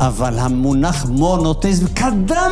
[0.00, 2.50] אבל המונח מונותאיזם קדם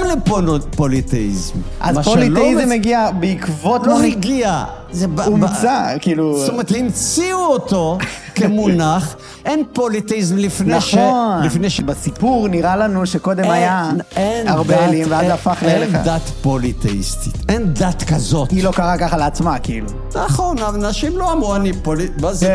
[0.54, 1.54] לפוליתאיזם.
[1.80, 3.86] אז פוליתאיזם הגיע בעקבות...
[3.86, 4.64] לא מוני- הגיע.
[4.94, 6.38] זה הומצא, כאילו...
[6.40, 7.98] זאת אומרת, המציאו אותו
[8.34, 10.94] כמונח, אין פוליתאיזם לפני ש...
[10.94, 11.80] נכון, לפני ש...
[11.80, 15.96] בסיפור נראה לנו שקודם היה אין- אין הרבה אלים ואז אין- הפך אין לאליך.
[16.04, 18.50] דת פוליתאיסטית, אין דת כזאת.
[18.50, 19.86] היא לא קרה ככה לעצמה, כאילו.
[20.14, 22.12] נכון, אנשים לא אמרו אני פוליט...
[22.20, 22.46] מה זה?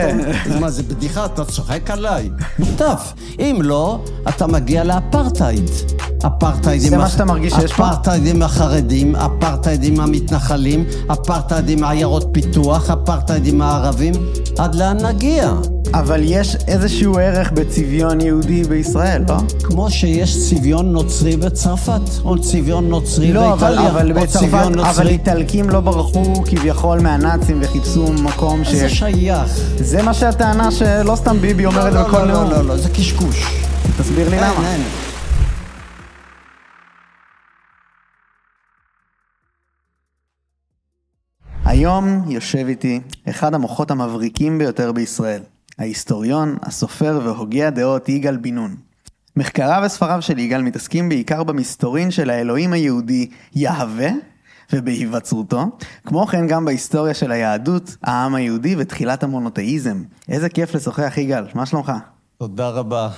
[0.46, 0.60] כן.
[0.60, 1.26] מה זה בדיחה?
[1.26, 2.30] אתה צוחק עליי?
[2.60, 3.14] מוטף.
[3.40, 5.70] אם לא, אתה מגיע לאפרטהייד.
[6.28, 7.88] אפרטהייד זה עם מה הח- שאתה מרגיש שיש פה?
[7.88, 14.14] אפרטהייד עם החרדים, אפרטהייד עם המתנחלים, אפרטהייד עם עיירות פיתוח, אפרטהייד עם הערבים.
[14.58, 15.52] עד לאן נגיע?
[15.94, 19.36] אבל יש איזשהו ערך בצביון יהודי בישראל, לא?
[19.64, 24.80] כמו שיש צביון נוצרי בצרפת, או צביון נוצרי לא, אבל, באיטליה, אבל או בצרפת, צביון
[24.80, 25.08] אבל נוצרי.
[25.10, 28.72] איטלקים לא ברחו כביכול מהנאצים וחיפשו מקום ש...
[28.76, 29.60] זה שייך.
[29.80, 32.50] זה מה שהטענה שלא סתם ביבי אומר את זה לא, בכל לא, נאום.
[32.52, 33.44] לא, לא, לא, זה קשקוש.
[33.98, 34.70] תסביר לי אין, למה.
[41.80, 43.00] היום יושב איתי
[43.30, 45.42] אחד המוחות המבריקים ביותר בישראל,
[45.78, 48.76] ההיסטוריון, הסופר והוגה הדעות יגאל בן נון.
[49.36, 54.10] מחקריו וספריו של יגאל מתעסקים בעיקר במסתורין של האלוהים היהודי יהווה
[54.74, 55.66] ובהיווצרותו,
[56.06, 60.04] כמו כן גם בהיסטוריה של היהדות, העם היהודי ותחילת המונותאיזם.
[60.30, 61.92] איזה כיף לשוחח יגאל, מה שלומך?
[62.38, 63.10] תודה רבה.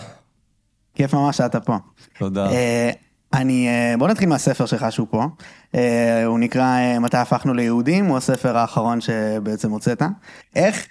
[0.96, 1.78] כיף ממש שאתה פה.
[2.18, 2.52] תודה.
[2.52, 2.92] אה,
[3.34, 5.26] אני, אה, בוא נתחיל מהספר שלך שהוא פה.
[5.76, 10.02] אה, הוא נקרא אה, מתי הפכנו ליהודים, הוא הספר האחרון שבעצם הוצאת.
[10.56, 10.88] איך,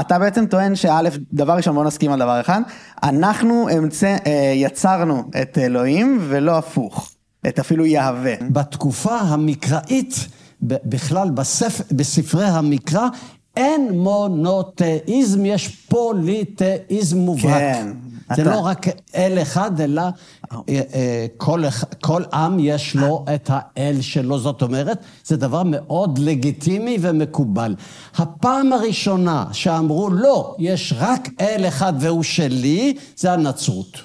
[0.00, 1.00] אתה בעצם טוען שא',
[1.32, 2.60] דבר ראשון בוא נסכים על דבר אחד,
[3.02, 7.10] אנחנו אמצא, אה, יצרנו את אלוהים ולא הפוך,
[7.48, 8.34] את אפילו יהווה.
[8.50, 10.28] בתקופה המקראית,
[10.62, 13.08] בכלל בספר, בספרי המקרא,
[13.56, 17.74] אין מונותאיזם, יש פוליתאיזם מובהק.
[17.74, 17.88] כן,
[18.34, 21.62] זה לא רק אל אחד, אלא אה, אה, כל,
[22.00, 24.38] כל עם יש לו את האל שלו.
[24.38, 27.74] זאת אומרת, זה דבר מאוד לגיטימי ומקובל.
[28.14, 33.98] הפעם הראשונה שאמרו, לא, יש רק אל אחד והוא שלי, זה הנצרות.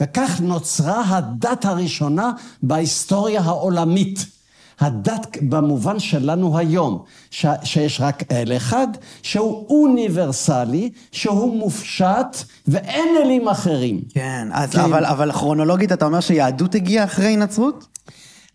[0.00, 2.30] וכך נוצרה הדת הראשונה
[2.62, 4.35] בהיסטוריה העולמית.
[4.80, 8.86] הדת במובן שלנו היום, ש, שיש רק אל אחד,
[9.22, 12.36] שהוא אוניברסלי, שהוא מופשט
[12.68, 14.00] ואין אלים אחרים.
[14.08, 14.80] כן, אז כן.
[14.80, 17.86] אבל, אבל כרונולוגית אתה אומר שיהדות הגיעה אחרי נצרות?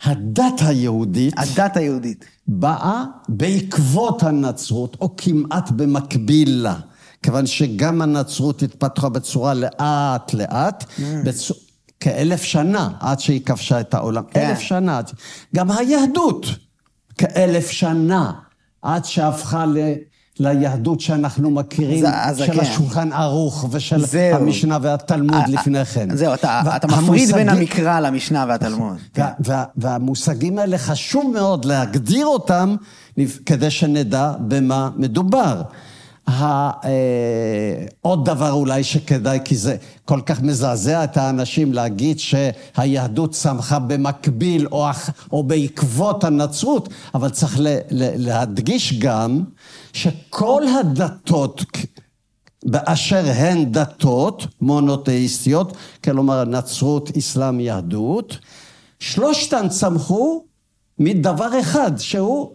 [0.03, 2.25] הדת היהודית הדת היהודית.
[2.47, 6.75] באה בעקבות הנצרות, או כמעט במקביל לה.
[7.23, 10.85] כיוון שגם הנצרות התפתחה בצורה לאט לאט,
[11.25, 11.51] בצ...
[12.01, 14.23] כאלף שנה עד שהיא כבשה את העולם.
[14.31, 14.49] כן.
[14.49, 15.01] אלף שנה.
[15.55, 16.45] גם היהדות
[17.17, 18.31] כאלף שנה
[18.81, 19.77] עד שהפכה ל...
[20.39, 22.59] ליהדות שאנחנו מכירים, אז של כן.
[22.59, 24.35] השולחן ערוך ושל זהו.
[24.35, 26.15] המשנה והתלמוד אה, לפני כן.
[26.15, 28.97] זהו, אתה, אתה והמושגים- מפריד בין המקרא למשנה והתלמוד.
[29.13, 29.21] כן.
[29.21, 32.75] וה, וה, והמושגים האלה חשוב מאוד להגדיר אותם
[33.45, 35.61] כדי שנדע במה מדובר.
[36.27, 43.79] אה, עוד דבר אולי שכדאי, כי זה כל כך מזעזע את האנשים להגיד שהיהדות צמחה
[43.79, 44.87] במקביל או,
[45.31, 49.43] או בעקבות הנצרות, אבל צריך ל, ל, להדגיש גם
[49.93, 51.65] שכל הדתות
[52.65, 58.37] באשר הן דתות מונותאיסטיות, כלומר נצרות, אסלאם, יהדות,
[58.99, 60.43] שלושתן צמחו
[60.99, 62.53] מדבר אחד, שהוא,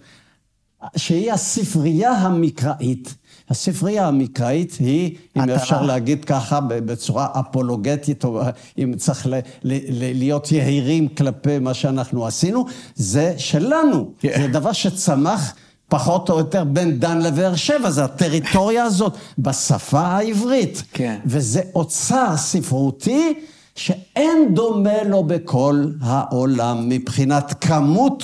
[0.96, 3.14] שהיא הספרייה המקראית.
[3.50, 5.56] הספרייה המקראית היא, אם התורה.
[5.56, 8.40] אפשר להגיד ככה, בצורה אפולוגטית, או
[8.78, 14.10] אם צריך ל, ל, ל, להיות יהירים כלפי מה שאנחנו עשינו, זה שלנו.
[14.18, 14.42] כן.
[14.42, 15.54] זה דבר שצמח
[15.88, 20.82] פחות או יותר בין דן לבאר שבע, זה הטריטוריה הזאת, בשפה העברית.
[20.92, 21.18] כן.
[21.26, 23.34] וזה אוצר ספרותי
[23.74, 28.22] שאין דומה לו בכל העולם מבחינת כמות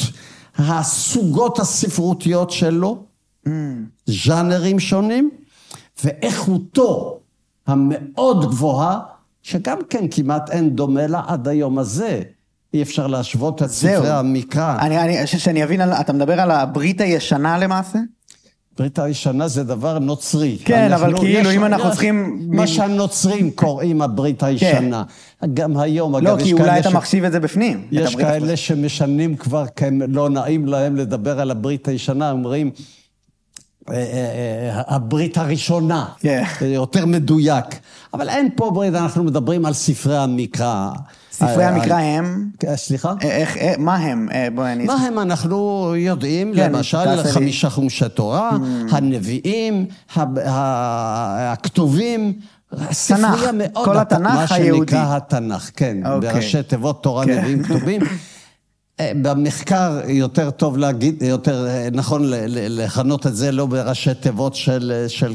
[0.58, 3.11] הסוגות הספרותיות שלו,
[4.06, 5.30] ז'אנרים שונים,
[6.04, 7.19] ואיכותו
[7.66, 8.98] המאוד גבוהה,
[9.42, 12.20] שגם כן כמעט אין דומה לה עד היום הזה.
[12.75, 13.69] אי אפשר להשוות את.
[13.70, 14.78] ספרי המקרא.
[14.81, 17.99] אני, אני, ש, שאני אבין, על- אתה מדבר על הברית הישנה למעשה?
[18.78, 20.58] ברית הישנה זה דבר נוצרי.
[20.64, 25.02] כן, אנחנו- אבל כאילו, יש- אם אנחנו יש- צריכים- מה שהנוצרים קוראים הברית הישנה.
[25.55, 27.87] גם היום, אגב, לא, כי אולי אתה ש- מחשיב את זה בפנים.
[27.90, 32.70] יש כאלה שמשנים כבר, כי לא נעים להם לדבר על הברית הישנה, אומרים,
[34.87, 36.43] הברית הראשונה, כן.
[36.61, 37.64] זה יותר מדויק.
[38.14, 40.90] אבל אין פה ברית, אנחנו מדברים על ספרי המקרא.
[41.32, 42.49] ספרי אה, המקרא אה, הם?
[42.75, 43.14] סליחה?
[43.23, 44.29] אה, איך, אה, מה הם?
[44.32, 44.84] אה, בואי אני...
[44.84, 45.56] מה הם אנחנו
[45.96, 47.31] יודעים, כן, למשל, תעשה לי.
[47.31, 47.32] Mm.
[47.32, 48.50] חמישה חומשי תורה,
[48.90, 49.87] הנביאים,
[50.17, 52.32] ה- ה- הכתובים,
[52.93, 53.85] ספרייה מאוד...
[53.85, 54.81] כל הת- התנ"ך היהודי.
[54.81, 55.96] מה שנקרא התנ"ך, כן.
[56.06, 56.32] אוקיי.
[56.32, 57.38] בראשי תיבות תורה, כן.
[57.38, 58.00] נביאים, כתובים.
[59.00, 65.08] במחקר יותר טוב להגיד, יותר אה, נכון לכנות את זה לא בראשי תיבות של, אה,
[65.08, 65.34] של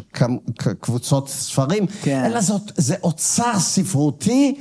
[0.80, 2.26] קבוצות ספרים, כן.
[2.26, 4.56] אלא זאת, זה אוצר ספרותי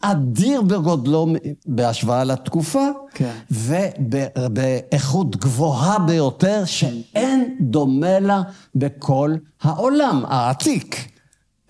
[0.00, 1.26] אדיר בגודלו
[1.66, 3.32] בהשוואה לתקופה, כן.
[3.50, 8.42] ובאיכות גבוהה ביותר, שאין דומה לה
[8.74, 11.15] בכל העולם העתיק.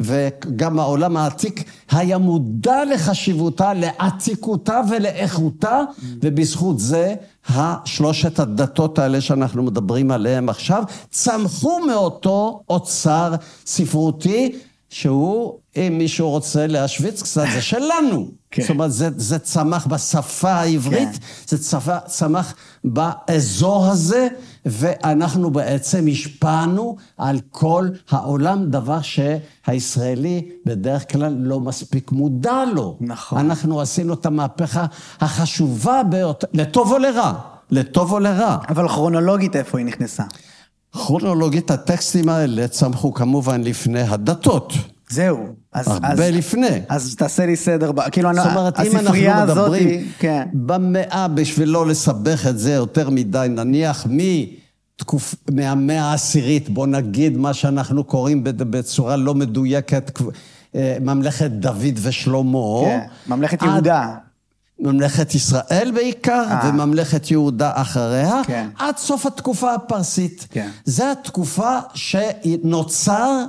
[0.00, 5.81] וגם העולם העתיק היה מודע לחשיבותה, לעתיקותה ולאיכותה,
[6.22, 7.14] ובזכות זה
[7.48, 13.34] השלושת הדתות האלה שאנחנו מדברים עליהן עכשיו, צמחו מאותו אוצר
[13.66, 14.52] ספרותי,
[14.90, 18.28] שהוא, אם מישהו רוצה להשוויץ קצת, זה שלנו.
[18.50, 18.62] כן.
[18.62, 21.56] זאת אומרת, זה, זה צמח בשפה העברית, כן.
[21.56, 22.54] זה צמח
[22.84, 24.28] באזור הזה,
[24.66, 32.96] ואנחנו בעצם השפענו על כל העולם, דבר שהישראלי בדרך כלל לא מספיק מודע לו.
[33.00, 33.38] נכון.
[33.38, 34.86] אנחנו עשינו את המהפכה
[35.20, 37.32] החשובה ביותר, לטוב או לרע,
[37.70, 38.56] לטוב או לרע.
[38.68, 40.22] אבל כרונולוגית איפה היא נכנסה?
[40.92, 44.72] כרונולוגית, הטקסטים האלה צמחו כמובן לפני הדתות,
[45.11, 45.47] זהו.
[45.73, 46.81] אז, הרבה אז, לפני.
[46.88, 49.14] אז תעשה לי סדר, כאילו, זאת אומרת, אם אנחנו
[49.44, 50.49] מדברים כן.
[50.53, 55.35] במאה, בשביל לא לסבך את זה יותר מדי, נניח מתקופ...
[55.50, 60.19] מהמאה העשירית, בוא נגיד מה שאנחנו קוראים בצורה לא מדויקת,
[60.75, 62.59] אה, ממלכת דוד ושלמה.
[62.85, 64.14] כן, ממלכת עד- יהודה.
[64.81, 66.69] ממלכת ישראל בעיקר, אה.
[66.69, 68.69] וממלכת יהודה אחריה, כן.
[68.79, 70.47] עד סוף התקופה הפרסית.
[70.50, 70.69] כן.
[70.85, 73.44] זו התקופה שנוצר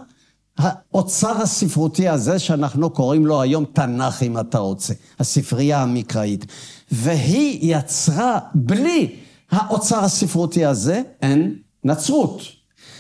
[0.57, 6.45] האוצר הספרותי הזה, שאנחנו קוראים לו היום תנ"ך, אם אתה רוצה, הספרייה המקראית.
[6.92, 9.15] והיא יצרה, בלי
[9.51, 12.42] האוצר הספרותי הזה, אין נצרות.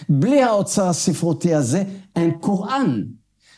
[0.09, 1.83] בלי האוצר הספרותי הזה,
[2.15, 3.03] אין קוראן.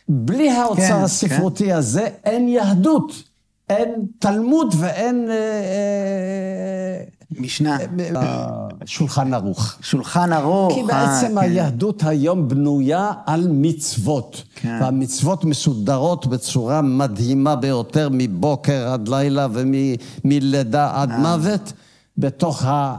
[0.09, 3.23] בלי האוצר כן, הספרותי הזה, אין יהדות.
[3.69, 7.77] אין תלמוד ואין אה, אה, משנה.
[8.15, 9.75] אה, שולחן ערוך.
[9.81, 10.73] שולחן ערוך.
[10.73, 11.37] כי אה, בעצם כן.
[11.37, 14.43] היהדות היום בנויה על מצוות.
[14.55, 14.77] כן.
[14.81, 21.73] והמצוות מסודרות בצורה מדהימה ביותר, מבוקר עד לילה ומלידה עד מוות,
[22.17, 22.95] בתוך ה...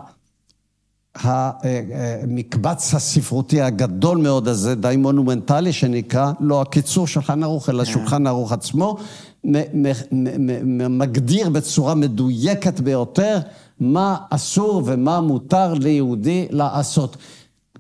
[1.14, 8.52] המקבץ הספרותי הגדול מאוד הזה, די מונומנטלי, שנקרא, לא הקיצור שולחן ערוך, אלא שולחן ערוך
[8.52, 8.96] עצמו,
[10.88, 13.38] מגדיר בצורה מדויקת ביותר
[13.80, 17.16] מה אסור ומה מותר ליהודי לעשות.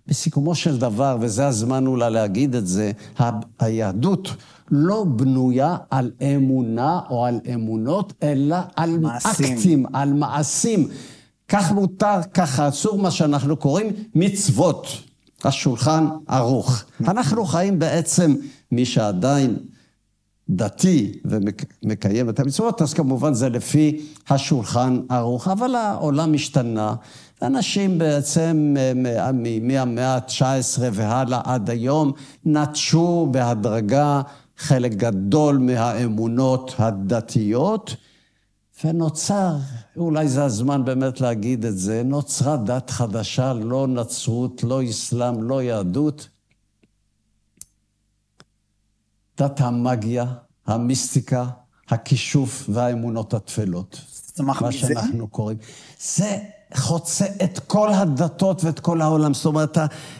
[0.06, 2.92] בסיכומו של דבר, וזה הזמן אולי להגיד את זה,
[3.60, 4.28] היהדות
[4.70, 9.56] לא בנויה על אמונה או על אמונות, אלא על מעשים.
[9.56, 10.88] אקטים, על מעשים.
[11.48, 14.86] כך מותר, כך אסור, מה שאנחנו קוראים מצוות.
[15.44, 16.82] השולחן ערוך.
[17.08, 18.36] אנחנו חיים בעצם,
[18.72, 19.56] מי שעדיין
[20.50, 25.48] דתי ומקיים את המצוות, אז כמובן זה לפי השולחן ערוך.
[25.48, 26.94] אבל העולם השתנה.
[27.42, 32.12] אנשים בעצם אה, מהמאה ה-19 והלאה עד היום
[32.44, 34.22] נטשו בהדרגה
[34.56, 37.96] חלק גדול מהאמונות הדתיות.
[38.84, 39.56] ונוצר,
[39.96, 45.62] אולי זה הזמן באמת להגיד את זה, נוצרה דת חדשה, לא נצרות, לא אסלאם, לא
[45.62, 46.28] יהדות.
[49.40, 50.24] דת המאגיה,
[50.66, 51.46] המיסטיקה,
[51.88, 54.00] הכישוף והאמונות הטפלות.
[54.38, 54.72] מה?
[54.72, 55.56] שאנחנו קוראים.
[56.16, 56.36] זה
[56.74, 59.34] חוצה את כל הדתות ואת כל העולם.
[59.34, 59.78] זאת אומרת,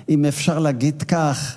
[0.08, 1.56] אם אפשר להגיד כך,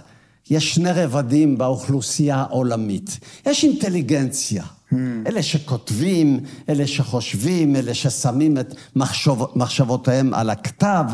[0.49, 3.19] יש שני רבדים באוכלוסייה העולמית.
[3.45, 4.63] יש אינטליגנציה.
[5.27, 6.39] אלה שכותבים,
[6.69, 11.05] אלה שחושבים, אלה ששמים את מחשב, מחשבותיהם על הכתב.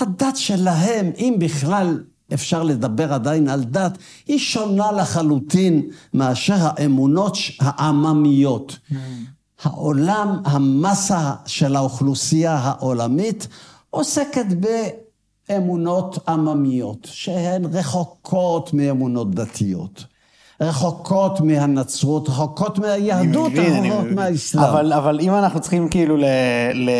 [0.00, 2.02] הדת שלהם, אם בכלל
[2.34, 5.82] אפשר לדבר עדיין על דת, היא שונה לחלוטין
[6.14, 8.78] מאשר האמונות העממיות.
[9.62, 13.48] העולם, המסה של האוכלוסייה העולמית
[13.90, 14.46] עוסקת
[15.48, 20.04] באמונות עממיות, שהן רחוקות מאמונות דתיות,
[20.60, 24.14] רחוקות מהנצרות, רחוקות מהיהדות, אני מבין, אני רחוקות מבין.
[24.14, 24.64] מהאסלאם.
[24.64, 26.24] אבל, אבל אם אנחנו צריכים כאילו ל,
[26.74, 26.90] ל,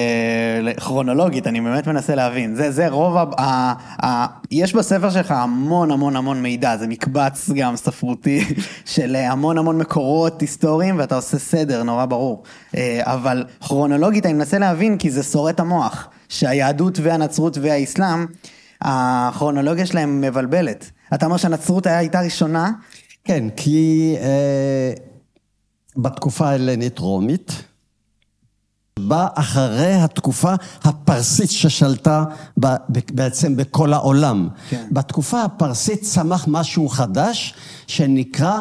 [0.63, 2.55] ל, כרונולוגית, אני באמת מנסה להבין.
[2.55, 3.75] זה, זה רוב ה, ה,
[4.07, 4.27] ה...
[4.51, 8.45] יש בספר שלך המון המון המון מידע, זה מקבץ גם ספרותי
[8.95, 12.43] של המון המון מקורות היסטוריים, ואתה עושה סדר נורא ברור.
[12.77, 18.27] אה, אבל כרונולוגית אני מנסה להבין, כי זה שורט המוח, שהיהדות והנצרות והאסלאם,
[18.83, 20.91] הכרונולוגיה שלהם מבלבלת.
[21.15, 22.71] אתה אומר שהנצרות הייתה ראשונה,
[23.29, 24.93] כן, כי אה,
[25.97, 27.63] בתקופה ההלנית-רומית,
[28.99, 32.25] באה אחרי התקופה הפרסית ששלטה
[32.61, 34.49] ב, ב, בעצם בכל העולם.
[34.71, 34.87] כן.
[34.91, 37.55] בתקופה הפרסית צמח משהו חדש
[37.87, 38.61] שנקרא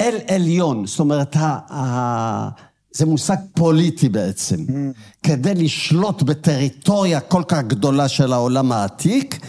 [0.00, 2.48] אל עליון, זאת אומרת, ה, ה,
[2.92, 4.56] זה מושג פוליטי בעצם.
[4.56, 4.72] Mm.
[5.22, 9.40] כדי לשלוט בטריטוריה כל כך גדולה של העולם העתיק,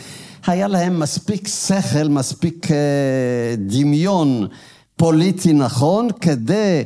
[0.48, 4.48] היה להם מספיק שכל, מספיק אה, דמיון
[4.96, 6.84] פוליטי נכון, כדי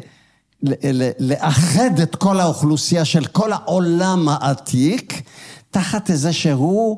[1.19, 5.21] לאחד את כל האוכלוסייה של כל העולם העתיק,
[5.71, 6.97] תחת איזה שהוא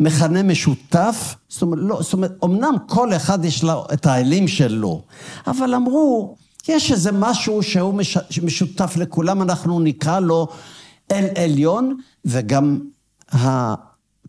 [0.00, 5.02] מכנה משותף, זאת אומרת, לא, זאת אומרת, אמנם כל אחד יש לו את האלים שלו,
[5.46, 6.36] אבל אמרו,
[6.68, 10.48] יש איזה משהו שהוא מש, משותף לכולם, אנחנו נקרא לו
[11.12, 12.78] אל עליון, וגם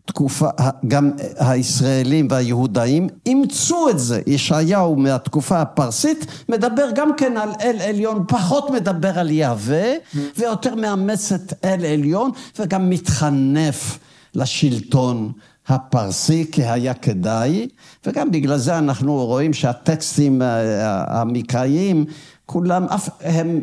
[0.04, 0.48] התקופה,
[0.88, 4.20] גם הישראלים והיהודאים אימצו את זה.
[4.26, 9.92] ישעיהו מהתקופה הפרסית מדבר גם כן על אל עליון, פחות מדבר על יהווה,
[10.38, 13.98] ויותר מאמץ את אל עליון, וגם מתחנף
[14.34, 15.32] לשלטון.
[15.68, 17.68] הפרסי כי היה כדאי,
[18.06, 22.04] וגם בגלל זה אנחנו רואים שהטקסטים אה, המקראיים,
[22.46, 22.86] כולם,
[23.20, 23.60] הם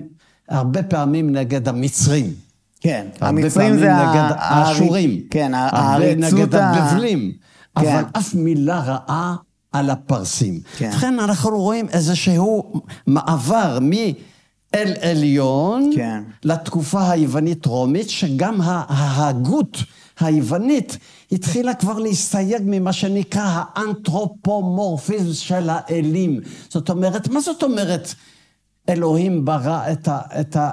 [0.50, 2.34] הרבה פעמים נגד המצרים.
[2.79, 5.21] כן, המצרים זה נגד האשורים.
[5.29, 6.36] כן, העריצות ה...
[6.36, 7.31] נגד הבבלים.
[7.79, 7.81] כן.
[7.81, 9.36] אבל אף מילה רעה
[9.71, 10.59] על הפרסים.
[10.77, 10.89] כן.
[10.93, 16.24] ובכן, אנחנו רואים איזשהו מעבר מאל עליון כן.
[16.43, 19.77] לתקופה היוונית-רומית, שגם ההגות
[20.19, 20.98] היוונית
[21.31, 26.39] התחילה כבר להסתייג ממה שנקרא האנתרופומורפיזם של האלים.
[26.69, 28.13] זאת אומרת, מה זאת אומרת
[28.89, 30.72] אלוהים ברא את, ה, את, ה,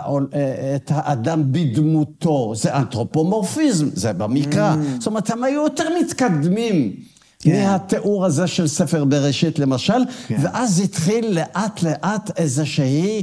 [0.77, 2.53] את האדם בדמותו?
[2.57, 4.75] זה אנתרופומורפיזם, זה במקרא.
[4.75, 4.99] Mm.
[4.99, 6.97] זאת אומרת, הם היו יותר מתקדמים.
[7.39, 7.65] כן.
[7.65, 10.37] מהתיאור הזה של ספר בראשית למשל, כן.
[10.43, 13.23] ואז התחיל לאט לאט איזושהי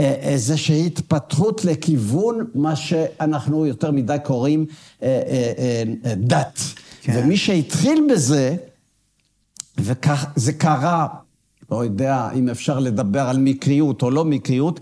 [0.00, 4.66] אה, איזושהי התפתחות לכיוון מה שאנחנו יותר מדי קוראים
[5.02, 5.22] אה,
[6.04, 6.60] אה, דת.
[7.02, 7.12] כן.
[7.16, 8.56] ומי שהתחיל בזה,
[9.78, 11.06] וכך זה קרה,
[11.70, 14.80] לא יודע אם אפשר לדבר על מקריות או לא מקריות,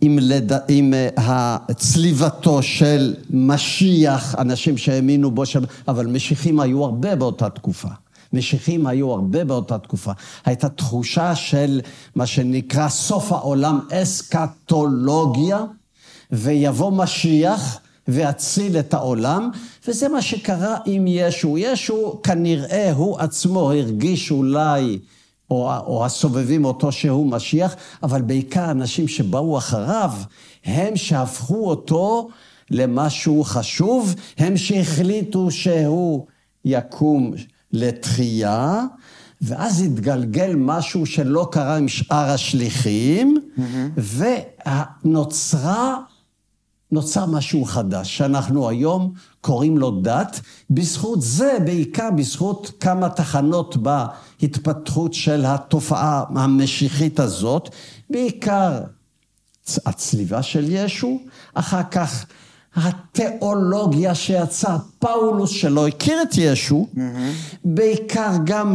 [0.00, 0.52] עם, לד...
[0.68, 5.42] עם הצליבתו של משיח, אנשים שהאמינו בו,
[5.88, 7.88] אבל משיחים היו הרבה באותה תקופה.
[8.32, 10.12] משיחים היו הרבה באותה תקופה.
[10.44, 11.80] הייתה תחושה של
[12.14, 15.64] מה שנקרא סוף העולם, אסקטולוגיה,
[16.32, 19.50] ויבוא משיח ויציל את העולם,
[19.88, 21.58] וזה מה שקרה עם ישו.
[21.58, 24.98] ישו כנראה הוא עצמו הרגיש אולי,
[25.50, 30.12] או, או הסובבים אותו שהוא משיח, אבל בעיקר אנשים שבאו אחריו,
[30.64, 32.28] הם שהפכו אותו
[32.70, 36.26] למשהו חשוב, הם שהחליטו שהוא
[36.64, 37.32] יקום
[37.72, 38.82] לתחייה,
[39.42, 44.00] ואז התגלגל משהו שלא קרה עם שאר השליחים, mm-hmm.
[45.04, 45.96] ונוצרה,
[46.92, 50.40] נוצר משהו חדש, שאנחנו היום קוראים לו דת.
[50.70, 53.76] בזכות זה, בעיקר בזכות כמה תחנות
[54.40, 57.68] בהתפתחות של התופעה המשיחית הזאת,
[58.10, 58.80] בעיקר
[59.86, 61.20] הצליבה של ישו,
[61.54, 62.26] אחר כך
[62.76, 67.00] התיאולוגיה שיצר פאולוס שלא הכיר את ישו, mm-hmm.
[67.64, 68.74] בעיקר גם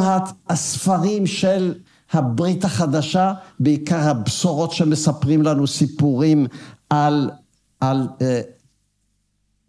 [0.50, 1.74] הספרים של
[2.12, 6.48] הברית החדשה, בעיקר הבשורות שמספרים לנו סיפורים
[6.89, 7.30] על,
[7.80, 8.41] על אה,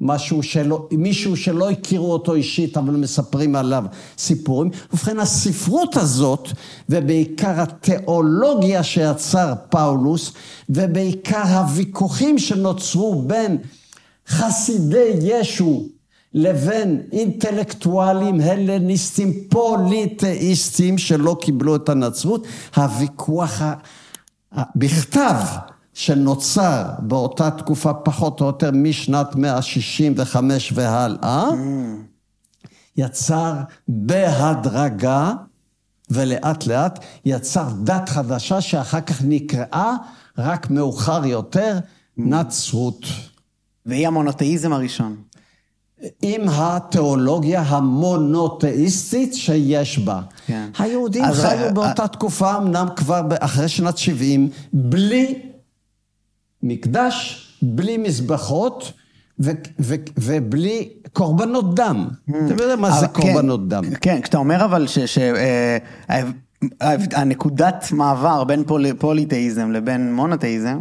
[0.05, 3.85] משהו שלא, מישהו שלא הכירו אותו אישית, אבל מספרים עליו
[4.19, 4.71] סיפורים.
[4.93, 6.49] ובכן, הספרות הזאת,
[6.89, 10.33] ובעיקר התיאולוגיה שיצר פאולוס,
[10.69, 13.59] ובעיקר הוויכוחים שנוצרו בין
[14.29, 15.87] חסידי ישו
[16.35, 23.63] לבין אינטלקטואלים הלניסטים פוליטאיסטים שלא קיבלו את הנצרות, הוויכוח
[24.77, 25.37] בכתב
[25.95, 31.49] שנוצר באותה תקופה פחות או יותר משנת 165 והלאה,
[32.97, 33.55] יצר
[33.89, 35.33] בהדרגה
[36.11, 39.95] ולאט לאט יצר דת חדשה שאחר כך נקראה
[40.39, 41.79] רק מאוחר יותר
[42.17, 43.07] נצרות.
[43.87, 45.17] והיא המונותאיזם הראשון.
[46.23, 50.21] עם התיאולוגיה המונותאיסטית שיש בה.
[50.47, 50.71] כן.
[50.79, 55.52] היהודים חיו uh, באותה uh, תקופה, אמנם כבר אחרי שנת 70, בלי
[56.63, 58.93] מקדש, בלי מזבחות
[59.41, 59.51] ו-
[59.81, 62.09] ו- ובלי קורבנות דם.
[62.11, 62.33] Hmm.
[62.47, 63.85] אתה יודע מה זה כן, קורבנות דם.
[64.01, 64.99] כן, כשאתה אומר אבל ש...
[64.99, 66.13] ש uh,
[67.13, 70.81] הנקודת מעבר בין פול, פוליתאיזם לבין מונותאיזם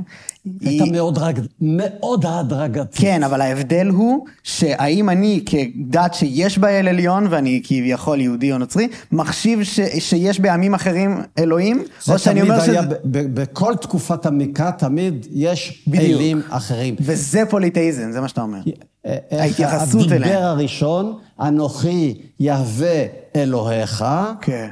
[0.61, 0.91] הייתה היא...
[0.91, 1.39] מאוד, רג...
[1.61, 3.01] מאוד הדרגתית.
[3.01, 8.57] כן, אבל ההבדל הוא שהאם אני כדת שיש בה אל עליון ואני כביכול יהודי או
[8.57, 9.79] נוצרי, מחשיב ש...
[9.99, 12.77] שיש בעמים אחרים אלוהים, או שאני אומר שזה...
[13.05, 16.21] בכל תקופת המקרא תמיד יש בדיוק.
[16.21, 16.95] אלים אחרים.
[16.99, 18.59] וזה פוליתאיזם, זה מה שאתה אומר.
[19.05, 20.43] איך ההתייחסות הדיבר אליהם.
[20.43, 23.05] הראשון, אנוכי יהווה
[23.35, 24.05] אלוהיך,
[24.41, 24.69] כן.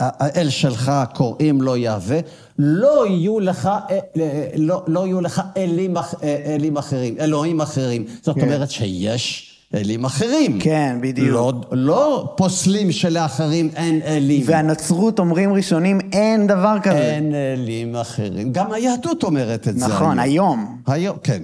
[0.00, 2.18] האל שלך קוראים לו יהווה,
[2.58, 3.98] לא יהיו לך, אה,
[4.56, 6.02] לא, לא יהיו לך אלים, אה,
[6.46, 8.04] אלים אחרים, אלוהים אחרים.
[8.22, 8.40] זאת כן.
[8.40, 10.60] אומרת שיש אלים אחרים.
[10.60, 11.28] כן, בדיוק.
[11.28, 14.42] לא, לא פוסלים שלאחרים אין אלים.
[14.46, 16.98] והנצרות אומרים ראשונים, אין דבר כזה.
[16.98, 18.52] אין אלים אחרים.
[18.52, 19.86] גם היהדות אומרת את זה.
[19.86, 20.76] נכון, היום.
[20.86, 21.42] היום, כן.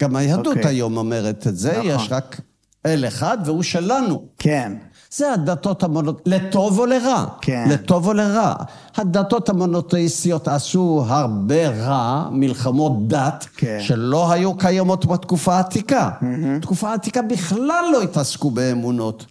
[0.00, 0.66] גם היהדות אוקיי.
[0.66, 1.86] היום אומרת את זה, נכון.
[1.86, 2.40] יש רק
[2.86, 4.22] אל אחד והוא שלנו.
[4.38, 4.72] כן.
[5.10, 6.22] זה הדתות המונות...
[6.26, 7.24] לטוב או לרע.
[7.40, 7.68] כן.
[7.70, 8.54] לטוב או לרע.
[8.96, 13.78] הדתות המונותאיסטיות עשו הרבה רע, מלחמות דת, כן.
[13.80, 16.10] שלא היו קיימות בתקופה העתיקה.
[16.56, 19.26] בתקופה העתיקה בכלל לא התעסקו באמונות.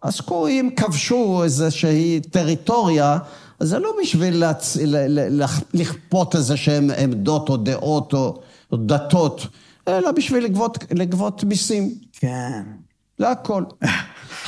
[0.00, 3.18] עסקו אם כבשו איזושהי טריטוריה,
[3.60, 4.76] אז זה לא בשביל להצ...
[5.74, 8.40] לכפות איזה שהן עמדות או דעות או
[8.74, 9.46] דתות,
[9.88, 11.94] אלא בשביל לגבות, לגבות מיסים.
[12.12, 12.62] כן.
[13.18, 13.64] זה הכל.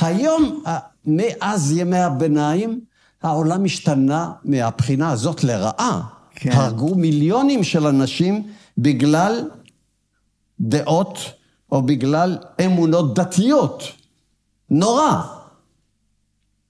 [0.01, 0.63] היום,
[1.05, 2.81] מאז ימי הביניים,
[3.23, 6.01] העולם השתנה מהבחינה הזאת לרעה.
[6.35, 6.51] כן.
[6.51, 9.49] הרגו מיליונים של אנשים בגלל
[10.59, 11.17] דעות
[11.71, 13.83] או בגלל אמונות דתיות.
[14.69, 15.21] נורא.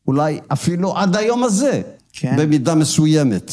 [0.07, 1.81] אולי אפילו עד היום הזה,
[2.13, 2.35] כן.
[2.39, 3.51] במידה מסוימת.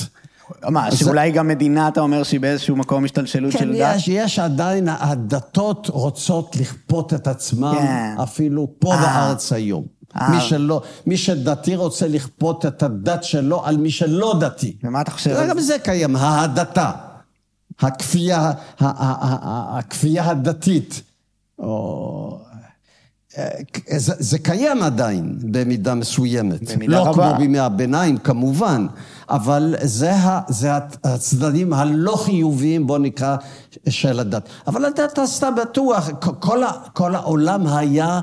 [0.70, 3.96] מה, שאולי גם מדינה, אתה אומר שהיא באיזשהו מקום השתלשלות כן, של דת?
[3.96, 8.14] יש, יש עדיין, הדתות רוצות לכפות את עצמם, כן.
[8.22, 9.00] אפילו פה אה.
[9.00, 9.84] בארץ היום.
[10.16, 10.30] אה.
[10.30, 14.76] מי שלא, מי שדתי רוצה לכפות את הדת שלו על מי שלא דתי.
[14.84, 15.76] ומה אתה חושב גם זה?
[15.78, 16.90] קיים, ההדתה.
[17.80, 21.02] הכפייה, הכפייה הדתית.
[21.58, 22.38] או...
[23.38, 23.48] אה,
[23.98, 26.72] זה, זה קיים עדיין במידה מסוימת.
[26.72, 27.28] במידה לא רבה.
[27.30, 28.86] כמו בימי הביניים כמובן,
[29.30, 30.70] אבל זה, ה, זה
[31.04, 33.36] הצדדים הלא חיוביים, בוא נקרא,
[33.88, 34.48] של הדת.
[34.66, 36.10] אבל הדת עשתה בטוח,
[36.40, 38.20] כל, ה, כל העולם היה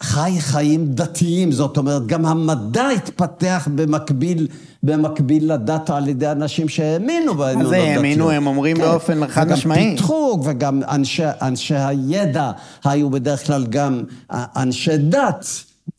[0.00, 4.46] חי חיים דתיים, זאת אומרת, גם המדע התפתח במקביל,
[4.82, 7.96] במקביל לדת על ידי אנשים שהאמינו באמונות זה דתיות.
[7.96, 8.30] האמינו?
[8.30, 9.82] הם אומרים באופן חד משמעי.
[9.82, 12.50] וגם פיתחו, וגם אנשי, אנשי הידע
[12.84, 15.46] היו בדרך כלל גם אנשי דת.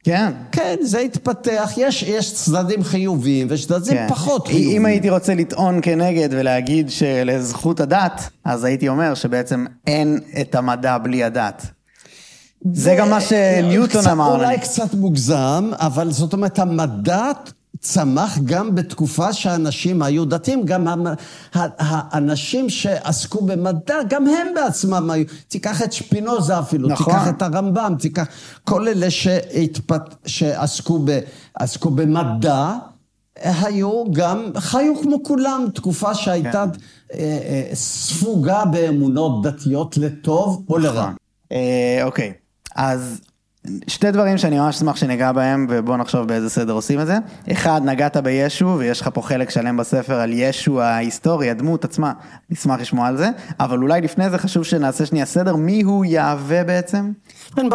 [0.07, 0.31] כן.
[0.51, 4.05] כן, זה התפתח, יש, יש צדדים חיוביים ויש צדדים כן.
[4.09, 4.71] פחות חיוביים.
[4.81, 10.97] אם הייתי רוצה לטעון כנגד ולהגיד שלזכות הדת, אז הייתי אומר שבעצם אין את המדע
[10.97, 11.65] בלי הדת.
[12.73, 14.35] זה גם מה שניוטון קצת- אמר.
[14.35, 14.59] אולי.
[14.59, 17.31] קצת מוגזם, אבל זאת אומרת, המדע
[17.79, 21.15] צמח גם בתקופה שאנשים היו דתיים, גם המ-
[21.53, 25.25] האנשים שעסקו במדע, גם הם בעצמם היו.
[25.47, 27.05] תיקח את שפינוזה אפילו, נכון.
[27.13, 28.27] תיקח את הרמב"ם, תיקח...
[28.63, 30.01] כל אלה שהתפת...
[30.25, 31.19] שעסקו ב...
[31.85, 32.73] במדע,
[33.43, 36.79] היו גם, חיו כמו כולם, תקופה שהייתה כן.
[37.13, 41.11] אה, אה, ספוגה באמונות דתיות לטוב או לרע.
[41.51, 42.33] אה, אוקיי,
[42.75, 43.21] אז
[43.87, 47.17] שתי דברים שאני ממש אשמח שניגע בהם, ובואו נחשוב באיזה סדר עושים את זה.
[47.51, 52.13] אחד, נגעת בישו, ויש לך פה חלק שלם בספר על ישו ההיסטורי, הדמות עצמה,
[52.49, 56.63] נשמח לשמוע על זה, אבל אולי לפני זה חשוב שנעשה שנייה סדר, מי הוא יהווה
[56.63, 57.11] בעצם?
[57.55, 57.65] כן,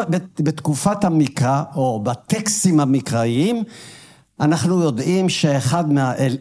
[0.41, 3.65] בתקופת המקרא, או בטקסטים המקראיים,
[4.43, 6.37] אנחנו יודעים שאחד מהאל,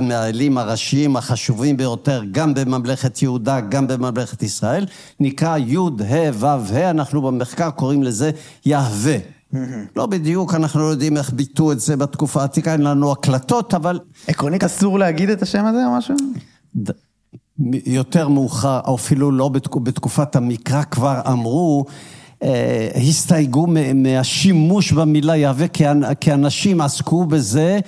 [0.00, 4.86] מהאלים הראשיים החשובים ביותר, גם בממלכת יהודה, גם בממלכת ישראל,
[5.20, 8.30] נקרא י' ה' ו' ה', אנחנו במחקר קוראים לזה
[8.66, 9.16] יהווה.
[9.96, 13.98] לא בדיוק, אנחנו לא יודעים איך ביטאו את זה בתקופה העתיקה, אין לנו הקלטות, אבל
[14.28, 16.14] עקרונית אסור להגיד את השם הזה או משהו?
[17.86, 21.84] יותר מאוחר, או אפילו לא בתק- בתקופת המקרא, כבר אמרו,
[23.08, 27.80] הסתייגו מ- מהשימוש במילה יהווה, כי אנ- כי אנשים עסקו בזה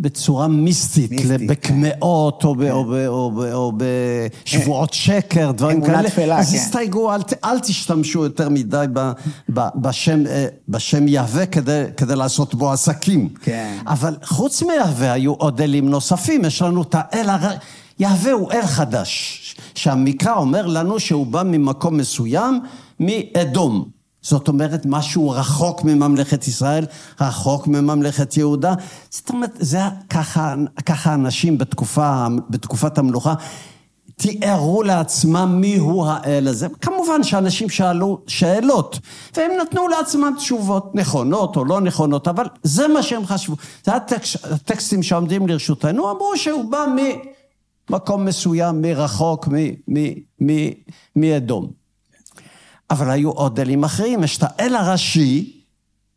[0.00, 1.46] בצורה מיסטית, מיסטית, כן.
[1.46, 2.62] בקמעות או, ב-
[3.52, 6.10] או, בשבועות שקר, דברים כאלה.
[6.10, 6.56] תפלה, אז כן.
[6.56, 9.12] הסתייגו, אל, אל תשתמשו יותר מדי ב,
[9.54, 13.28] ב, בשם, אה, בשם יהווה כדי, כדי לעשות בו עסקים.
[13.42, 13.76] כן.
[13.86, 17.50] אבל חוץ מיהווה היו עוד אלים נוספים, יש לנו את האל הר...
[17.98, 19.38] יהווה הוא אל חדש,
[19.74, 22.60] שהמקרא אומר לנו שהוא בא ממקום מסוים,
[23.02, 23.88] מאדום.
[24.22, 26.86] זאת אומרת, משהו רחוק מממלכת ישראל,
[27.20, 28.74] רחוק מממלכת יהודה.
[29.10, 29.78] זאת אומרת, זה
[30.10, 30.54] ככה,
[30.86, 33.34] ככה אנשים בתקופה, בתקופת המלוכה
[34.16, 36.68] תיארו לעצמם מיהו האל הזה.
[36.80, 38.98] כמובן שאנשים שאלו שאלות,
[39.36, 43.56] והם נתנו לעצמם תשובות נכונות או לא נכונות, אבל זה מה שהם חשבו.
[43.84, 46.84] זה הטקס, הטקסטים שעומדים לרשותנו, אמרו שהוא בא
[47.90, 49.48] ממקום מסוים, מרחוק,
[51.16, 51.81] מאדום.
[52.92, 55.60] אבל היו עוד אלים אחרים, יש את האל הראשי,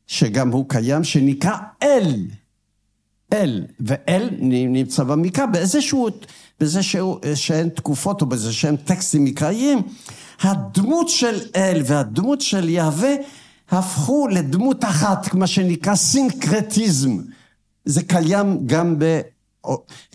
[0.07, 2.15] שגם הוא קיים, שנקרא אל.
[3.33, 6.07] אל, ואל נמצא במקרא באיזשהו,
[6.59, 9.81] באיזשהו, שהן תקופות או באיזה שהם טקסטים מקראיים,
[10.41, 13.13] הדמות של אל והדמות של יהווה
[13.69, 17.17] הפכו לדמות אחת, מה שנקרא סינקרטיזם.
[17.85, 19.21] זה קיים גם ב...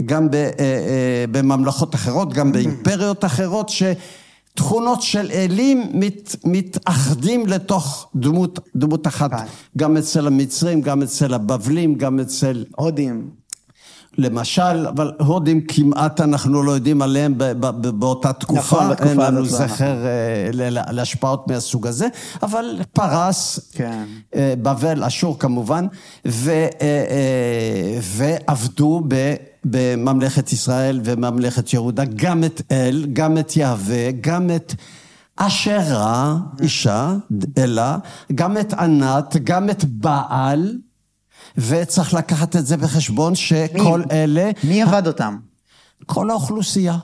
[0.07, 3.69] גם ב, אה, אה, בממלכות אחרות, גם באימפריות אחרות,
[4.55, 9.31] שתכונות של אלים מת, מתאחדים לתוך דמות, דמות אחת.
[9.79, 12.65] גם אצל המצרים, גם אצל הבבלים, גם אצל...
[12.77, 13.31] הודים.
[14.19, 17.35] למשל, אבל הודים כמעט אנחנו לא יודעים עליהם
[17.99, 18.77] באותה תקופה.
[18.77, 22.09] נכון, בתקופה אין לנו הזאת לא, זכר אה, להשפעות מהסוג הזה,
[22.43, 24.05] אבל פרס, כן.
[24.35, 25.87] אה, בבל, אשור כמובן,
[26.27, 29.35] אה, ועבדו ב...
[29.65, 34.75] בממלכת ישראל וממלכת יהודה, גם את אל, גם את יהווה, גם את
[35.37, 37.15] אשרה, אישה,
[37.59, 37.99] אלה,
[38.35, 40.79] גם את ענת, גם את בעל.
[41.59, 44.05] וצריך לקחת את זה בחשבון שכל מי?
[44.11, 44.51] אלה...
[44.65, 45.37] מי עבד אותם?
[46.07, 46.97] כל האוכלוסייה.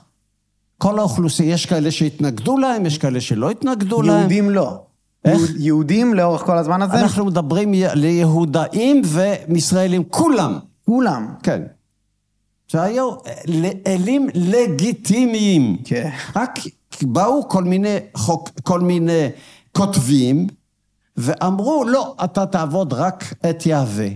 [0.78, 1.52] כל האוכלוסייה.
[1.54, 4.18] יש כאלה שהתנגדו להם, יש כאלה שלא התנגדו להם.
[4.20, 4.82] יהודים לא.
[5.24, 5.38] איך?
[5.40, 7.00] יהוד- יהודים לאורך כל הזמן הזה?
[7.00, 10.58] אנחנו מדברים ליהודאים ומישראלים, כולם.
[10.86, 11.26] כולם.
[11.42, 11.62] כן.
[12.68, 13.11] שהיו
[13.87, 15.76] אלים לגיטימיים.
[15.85, 16.11] כן.
[16.37, 16.59] רק
[17.02, 19.29] באו כל מיני, חוק, כל מיני
[19.72, 20.46] כותבים
[21.16, 24.09] ואמרו, לא, אתה תעבוד רק את יהווה.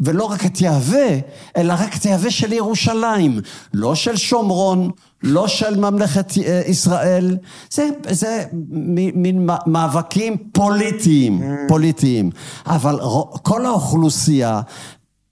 [0.00, 1.18] ולא רק את יהווה,
[1.56, 3.40] אלא רק את יהווה של ירושלים.
[3.74, 4.90] לא של שומרון,
[5.22, 7.36] לא של ממלכת אה, ישראל.
[7.70, 8.44] זה, זה
[9.14, 12.30] מין מאבקים פוליטיים, פוליטיים.
[12.66, 12.98] אבל
[13.42, 14.60] כל האוכלוסייה...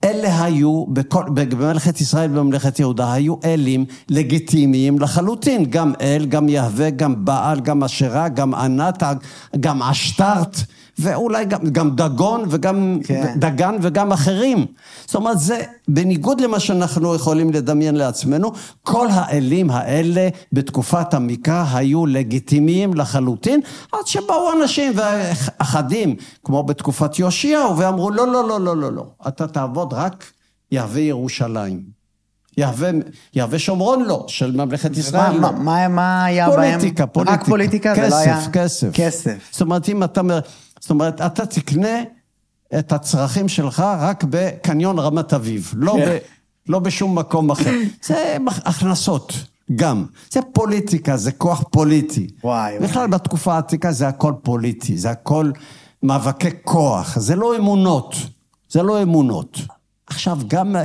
[0.05, 5.65] אלה היו, בכל, בממלכת ישראל ובממלכת יהודה, היו אלים לגיטימיים לחלוטין.
[5.65, 9.03] גם אל, גם יהווה, גם בעל, גם אשרה, גם ענת,
[9.59, 10.57] גם אשתרת,
[10.99, 13.33] ואולי גם, גם דגון וגם כן.
[13.35, 14.65] דגן וגם אחרים.
[15.05, 18.51] זאת אומרת, זה בניגוד למה שאנחנו יכולים לדמיין לעצמנו,
[18.83, 23.59] כל האלים האלה בתקופת המקרא היו לגיטימיים לחלוטין,
[23.91, 24.93] עד שבאו אנשים
[25.57, 30.23] אחדים, כמו בתקופת יאשיהו, ואמרו, לא, לא, לא, לא, לא, לא, אתה תעבוד רק
[30.71, 31.95] יהווה ירושלים.
[32.57, 32.89] יהווה,
[33.33, 35.57] יהווה שומרון לא, של ממלכת ישראל מה- לא.
[35.59, 36.55] מה- מה- היה בהם?
[36.79, 37.41] פוליטיקה, פוליטיקה.
[37.41, 37.95] רק פוליטיקה?
[37.95, 38.41] זה כסף, לא היה...
[38.53, 38.87] כסף.
[38.93, 39.49] כסף.
[39.51, 40.21] זאת אומרת, אם אתה...
[40.85, 42.03] זאת אומרת, אתה תקנה
[42.79, 46.05] את הצרכים שלך רק בקניון רמת אביב, לא, כן.
[46.05, 46.17] ב,
[46.71, 47.71] לא בשום מקום אחר.
[48.03, 49.33] זה הכנסות,
[49.75, 50.05] גם.
[50.31, 52.27] זה פוליטיקה, זה כוח פוליטי.
[52.43, 52.87] וואי, וואי.
[52.87, 55.51] בכלל, בתקופה העתיקה זה הכל פוליטי, זה הכל
[56.03, 58.15] מאבקי כוח, זה לא אמונות,
[58.69, 59.59] זה לא אמונות.
[60.07, 60.75] עכשיו, גם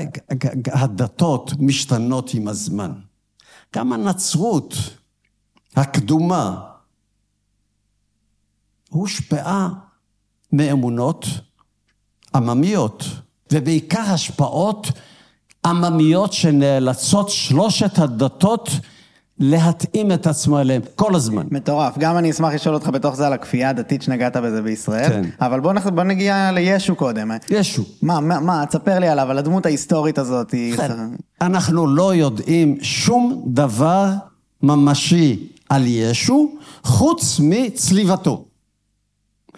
[0.72, 2.92] הדתות משתנות עם הזמן.
[3.76, 4.74] גם הנצרות
[5.76, 6.60] הקדומה
[8.88, 9.68] הושפעה
[10.52, 11.26] מאמונות
[12.34, 13.04] עממיות,
[13.52, 14.86] ובעיקר השפעות
[15.66, 18.70] עממיות שנאלצות שלושת הדתות
[19.38, 21.46] להתאים את עצמה אליהן כל הזמן.
[21.50, 21.98] מטורף.
[21.98, 25.08] גם אני אשמח לשאול אותך בתוך זה על הכפייה הדתית שנגעת בזה בישראל.
[25.08, 25.22] כן.
[25.40, 25.86] אבל בוא, נח...
[25.86, 27.30] בוא נגיע לישו קודם.
[27.50, 27.82] ישו.
[28.02, 30.50] מה, מה, מה, תספר לי עליו, על הדמות ההיסטורית הזאת.
[30.50, 30.76] היא-
[31.40, 34.08] אנחנו לא יודעים שום דבר
[34.62, 36.48] ממשי על ישו,
[36.84, 38.44] חוץ מצליבתו.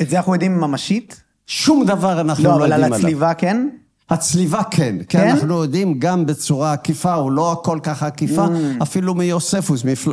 [0.02, 1.20] את זה אנחנו יודעים ממשית?
[1.46, 2.98] שום דבר אנחנו לא, לא, אבל על יודעים עליו.
[2.98, 3.68] הצליבה כן?
[4.10, 5.28] הצליבה כן, כי כן?
[5.28, 8.82] אנחנו יודעים גם בצורה עקיפה, או לא הכל ככה עקיפה, Mm.
[8.82, 10.12] אפילו מיוספוס, מפל...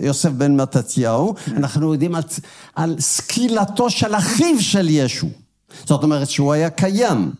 [0.00, 1.56] מיוסף בן מתתיהו, כן.
[1.56, 2.22] אנחנו יודעים על,
[2.74, 5.26] על סקילתו של אחיו של ישו.
[5.84, 7.30] זאת אומרת שהוא היה קיים.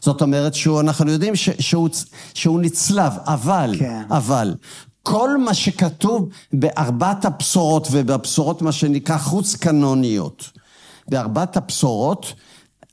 [0.00, 1.88] זאת אומרת שאנחנו יודעים ש, שהוא,
[2.34, 4.02] שהוא נצלב, אבל, כן.
[4.10, 4.54] אבל,
[5.02, 10.50] כל מה שכתוב בארבעת הבשורות ובבשורות מה שנקרא חוץ קנוניות,
[11.08, 12.34] בארבעת הבשורות,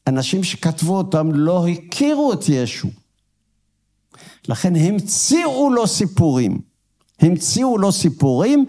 [0.07, 2.87] אנשים שכתבו אותם לא הכירו את ישו.
[4.47, 6.61] לכן המציאו לו סיפורים.
[7.19, 8.65] המציאו לו סיפורים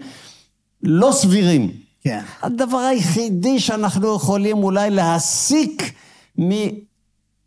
[0.83, 1.71] לא סבירים.
[2.01, 2.21] כן.
[2.41, 5.93] הדבר היחידי שאנחנו יכולים אולי להסיק
[6.39, 6.51] מ...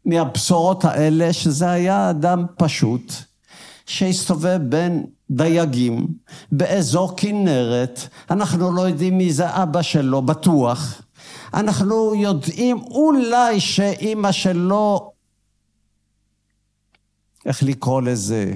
[0.05, 3.13] מהבשורות האלה, שזה היה אדם פשוט,
[3.87, 6.07] שהסתובב בין דייגים
[6.53, 11.03] באזור כנרת, אנחנו לא יודעים מי זה אבא שלו, בטוח.
[11.55, 15.13] אנחנו יודעים אולי שאימא שלו,
[17.47, 18.53] איך לקרוא לזה,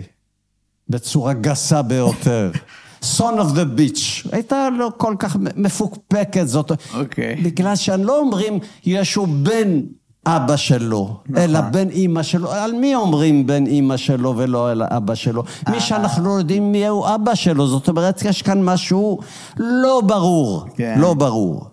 [0.88, 2.50] בצורה גסה ביותר,
[3.16, 7.36] son of the beach, הייתה לא כל כך מפוקפקת זאת, אוקיי.
[7.36, 9.80] בגלל שלא אומרים ישו בן
[10.26, 11.42] אבא שלו, נכון.
[11.42, 12.52] אלא בן אימא שלו.
[12.52, 15.42] על מי אומרים בן אימא שלו ולא על אבא שלו?
[15.68, 19.18] מי שאנחנו לא יודעים מי הוא אבא שלו, זאת אומרת, יש כאן משהו
[19.56, 20.94] לא ברור, כן.
[20.98, 21.69] לא ברור.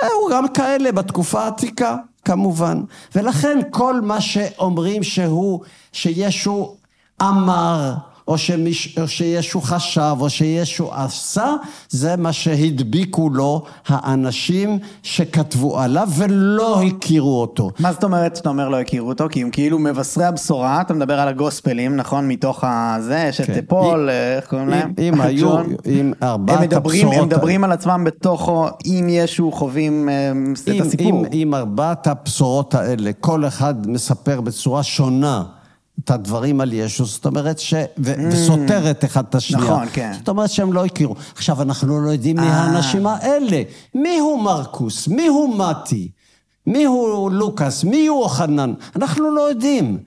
[0.00, 2.80] היו גם כאלה בתקופה העתיקה, כמובן.
[3.14, 5.60] ולכן כל מה שאומרים שהוא,
[5.92, 6.76] שישו
[7.22, 7.94] אמר,
[8.28, 11.54] או, שמיש, או שישו חשב, או שישו עשה,
[11.88, 17.70] זה מה שהדביקו לו האנשים שכתבו עליו ולא הכירו אותו.
[17.78, 19.26] מה זאת אומרת שאתה אומר לא הכירו אותו?
[19.30, 22.28] כי הם כאילו מבשרי הבשורה, אתה מדבר על הגוספלים, נכון?
[22.28, 23.60] מתוך הזה, יש את כן.
[23.68, 24.92] פול, איך קוראים להם?
[24.98, 25.58] אם היו.
[25.86, 27.22] אם ארבעת הם מדברים, הבשורות...
[27.22, 30.32] הם מדברים על עצמם בתוכו, אם ישו חווים אה,
[30.64, 31.06] את אם, הסיפור.
[31.06, 35.42] אם, אם ארבעת הבשורות האלה, כל אחד מספר בצורה שונה
[36.00, 37.74] את הדברים על ישו, זאת אומרת ש...
[37.98, 38.14] ו...
[38.32, 39.68] וסותרת אחד את השנייה.
[39.68, 39.72] Mm.
[39.72, 40.12] נכון, כן.
[40.18, 41.14] זאת אומרת שהם לא הכירו.
[41.34, 42.52] עכשיו, אנחנו לא יודעים מי אה.
[42.52, 43.62] האנשים האלה.
[43.94, 45.08] מי הוא מרקוס?
[45.08, 46.10] מי הוא מתי?
[46.66, 47.84] מי הוא לוקאס?
[47.84, 48.74] מי הוא אוחנן?
[48.96, 49.98] אנחנו לא יודעים.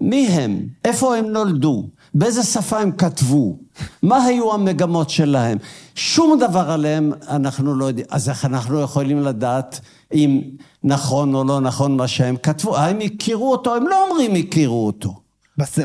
[0.00, 0.66] מי הם?
[0.84, 1.88] איפה הם נולדו?
[2.14, 3.58] באיזה שפה הם כתבו?
[4.02, 5.58] מה היו המגמות שלהם?
[5.94, 8.06] שום דבר עליהם אנחנו לא יודעים.
[8.10, 9.80] אז איך אנחנו יכולים לדעת
[10.14, 10.40] אם
[10.84, 12.76] נכון או לא נכון מה שהם כתבו?
[12.76, 13.74] האם הכירו אותו?
[13.74, 15.14] הם לא אומרים הכירו אותו.
[15.58, 15.78] בס-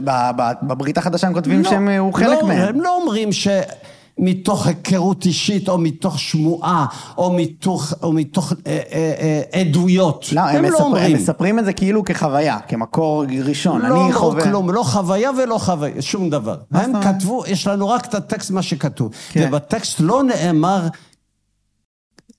[0.64, 2.68] בברית החדשה הם כותבים לא, שהם הוא חלק לא, מהם.
[2.76, 6.86] הם לא אומרים שמתוך היכרות אישית, או מתוך שמועה,
[7.18, 9.14] או מתוך, או מתוך אה, אה,
[9.54, 10.26] אה, עדויות.
[10.32, 11.16] לא, הם, הם לא מספר, הם אומרים.
[11.16, 13.82] מספרים את זה כאילו כחוויה, כמקור ראשון.
[13.82, 14.44] לא אני חווה...
[14.44, 16.56] כלום, לא חוויה ולא חוויה, שום דבר.
[16.72, 16.94] הם?
[17.04, 19.12] כתבו, יש לנו רק את הטקסט, מה שכתוב.
[19.32, 19.48] כן.
[19.48, 20.88] ובטקסט לא נאמר,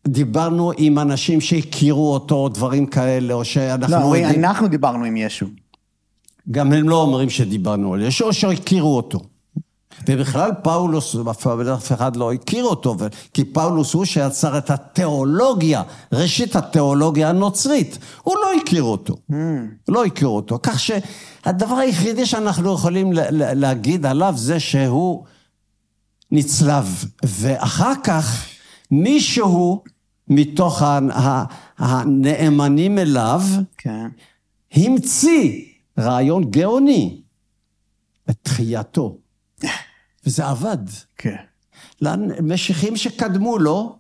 [0.06, 4.44] דיברנו עם אנשים שהכירו אותו, או דברים כאלה, או לא, שאנחנו אומרים, יודעים.
[4.44, 5.46] אנחנו דיברנו עם ישו.
[6.50, 9.20] גם הם לא אומרים שדיברנו על ישו, או שהכירו אותו.
[10.08, 12.96] ובכלל פאולוס, אף אחד לא הכיר אותו,
[13.34, 17.98] כי פאולוס הוא שיצר את התיאולוגיה, ראשית התיאולוגיה הנוצרית.
[18.22, 19.16] הוא לא הכיר אותו.
[19.88, 20.58] לא הכיר אותו.
[20.62, 25.24] כך שהדבר היחידי שאנחנו יכולים להגיד עליו זה שהוא
[26.30, 27.04] נצלב.
[27.24, 28.46] ואחר כך
[28.90, 29.82] מישהו
[30.28, 30.82] מתוך
[31.78, 33.42] הנאמנים אליו,
[33.78, 34.06] כן.
[34.72, 35.64] המציא
[35.98, 37.20] רעיון גאוני,
[38.30, 39.18] את תחייתו.
[40.26, 40.78] וזה עבד.
[41.16, 41.36] כן.
[42.00, 43.98] למשיחים שקדמו לו,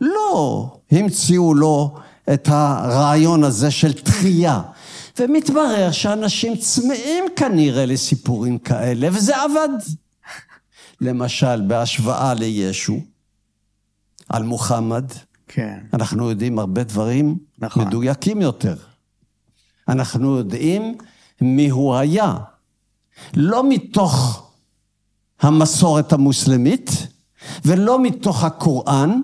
[0.00, 1.98] לא המציאו לו
[2.34, 4.62] את הרעיון הזה של תחייה.
[5.18, 9.68] ומתברר שאנשים צמאים כנראה לסיפורים כאלה, וזה עבד.
[11.00, 13.00] למשל, בהשוואה לישו,
[14.28, 15.04] על מוחמד,
[15.54, 15.78] כן.
[15.92, 17.86] אנחנו יודעים הרבה דברים נכון.
[17.86, 18.76] מדויקים יותר.
[19.88, 20.94] אנחנו יודעים
[21.40, 22.36] מי הוא היה.
[23.34, 24.42] לא מתוך
[25.40, 26.90] המסורת המוסלמית,
[27.64, 29.20] ולא מתוך הקוראן,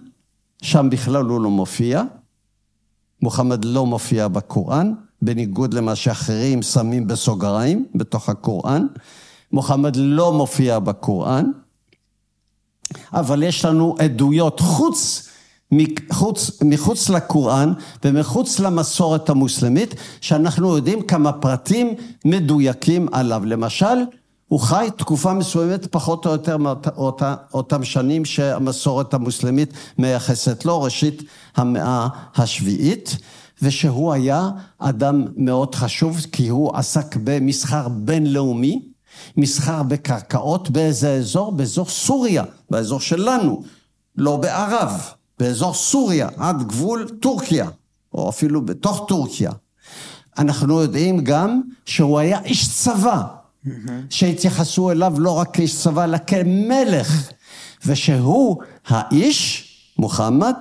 [0.63, 2.03] שם בכלל הוא לא מופיע.
[3.23, 8.87] מוחמד לא מופיע בקוראן, בניגוד למה שאחרים שמים בסוגריים בתוך הקוראן.
[9.53, 11.51] מוחמד לא מופיע בקוראן,
[13.13, 15.29] אבל יש לנו עדויות חוץ,
[15.73, 17.73] מחוץ, מחוץ לקוראן
[18.05, 23.45] ומחוץ למסורת המוסלמית, שאנחנו יודעים כמה פרטים מדויקים עליו.
[23.45, 23.97] למשל,
[24.49, 31.23] הוא חי תקופה מסוימת פחות או יותר מאותה, אותם שנים שהמסורת המוסלמית מייחסת לו, ראשית
[31.57, 33.17] המאה השביעית,
[33.63, 38.83] ושהוא היה אדם מאוד חשוב, כי הוא עסק במסחר בינלאומי,
[39.37, 41.53] מסחר בקרקעות באיזה אזור?
[41.53, 43.63] באזור סוריה, באזור שלנו,
[44.17, 47.69] לא בערב, באזור סוריה, עד גבול טורקיה,
[48.15, 49.51] או אפילו בתוך טורקיה.
[50.39, 53.23] אנחנו יודעים גם שהוא היה איש צבא,
[54.11, 57.31] שהתייחסו אליו לא רק כאיש צבא, אלא כמלך,
[57.87, 59.65] ושהוא האיש,
[59.99, 60.55] מוחמד,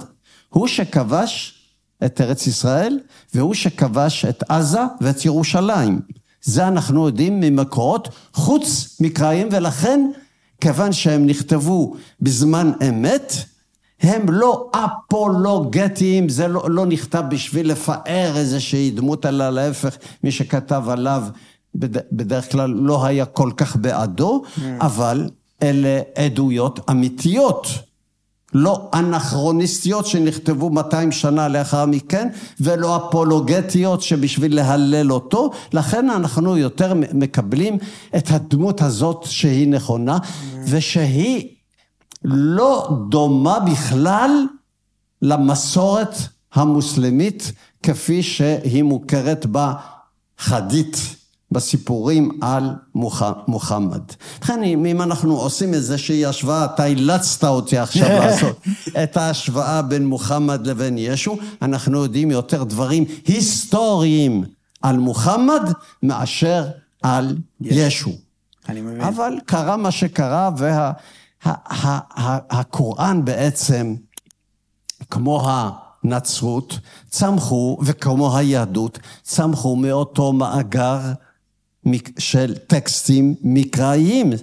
[0.50, 1.54] הוא שכבש
[2.06, 3.00] את ארץ ישראל,
[3.34, 6.02] והוא שכבש את עזה ואת ירושלים.
[6.42, 10.12] זה אנחנו יודעים ממקורות חוץ מקראיים, ולכן,
[10.62, 13.34] כיוון שהם נכתבו בזמן אמת,
[14.02, 20.84] הם לא אפולוגטיים, זה לא, לא נכתב בשביל לפאר איזושהי דמות, אלא להפך, מי שכתב
[20.90, 21.24] עליו
[21.76, 24.44] בד, בדרך כלל לא היה כל כך בעדו,
[24.82, 25.30] אבל
[25.64, 27.68] אלה עדויות אמיתיות.
[28.54, 32.28] לא אנכרוניסטיות שנכתבו 200 שנה לאחר מכן,
[32.60, 37.78] ולא אפולוגטיות שבשביל להלל אותו, לכן אנחנו יותר מקבלים
[38.18, 40.18] את הדמות הזאת שהיא נכונה,
[40.66, 41.48] וחשהיא
[42.24, 44.32] לא דומה בכלל
[45.22, 46.16] למסורת
[46.54, 47.52] המוסלמית
[47.84, 50.98] כפי שהיא מוכרת בחדית.
[51.52, 52.76] בסיפורים על
[53.48, 54.02] מוחמד.
[54.44, 58.62] לכן אם אנחנו עושים איזושהי השוואה, אתה אילצת אותי עכשיו לעשות
[59.04, 64.44] את ההשוואה בין מוחמד לבין ישו, אנחנו יודעים יותר דברים היסטוריים
[64.82, 65.72] על מוחמד
[66.04, 66.66] מאשר
[67.04, 68.12] על ישו.
[68.70, 69.02] אני מבין.
[69.02, 70.50] אבל קרה מה שקרה,
[71.72, 73.96] והקוראן בעצם,
[75.10, 76.80] כמו הנצרות,
[77.10, 81.00] צמחו, וכמו היהדות, צמחו מאותו מאגר
[82.20, 84.34] של טקסטים מקראיים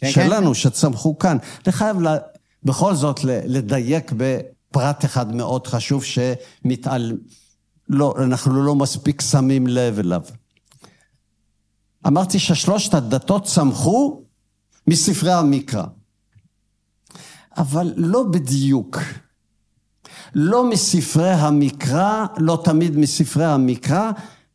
[0.00, 1.36] כן, שלנו, שצמחו כאן.
[1.66, 2.16] אני חייב ל-
[2.64, 7.12] בכל זאת לדייק בפרט אחד מאוד חשוב שמתעל...
[7.88, 10.22] לא, אנחנו לא מספיק שמים לב אליו.
[12.06, 14.22] אמרתי ששלושת הדתות צמחו
[14.86, 15.84] מספרי המקרא.
[17.56, 18.98] אבל לא בדיוק.
[20.34, 24.10] לא מספרי המקרא, לא תמיד מספרי המקרא,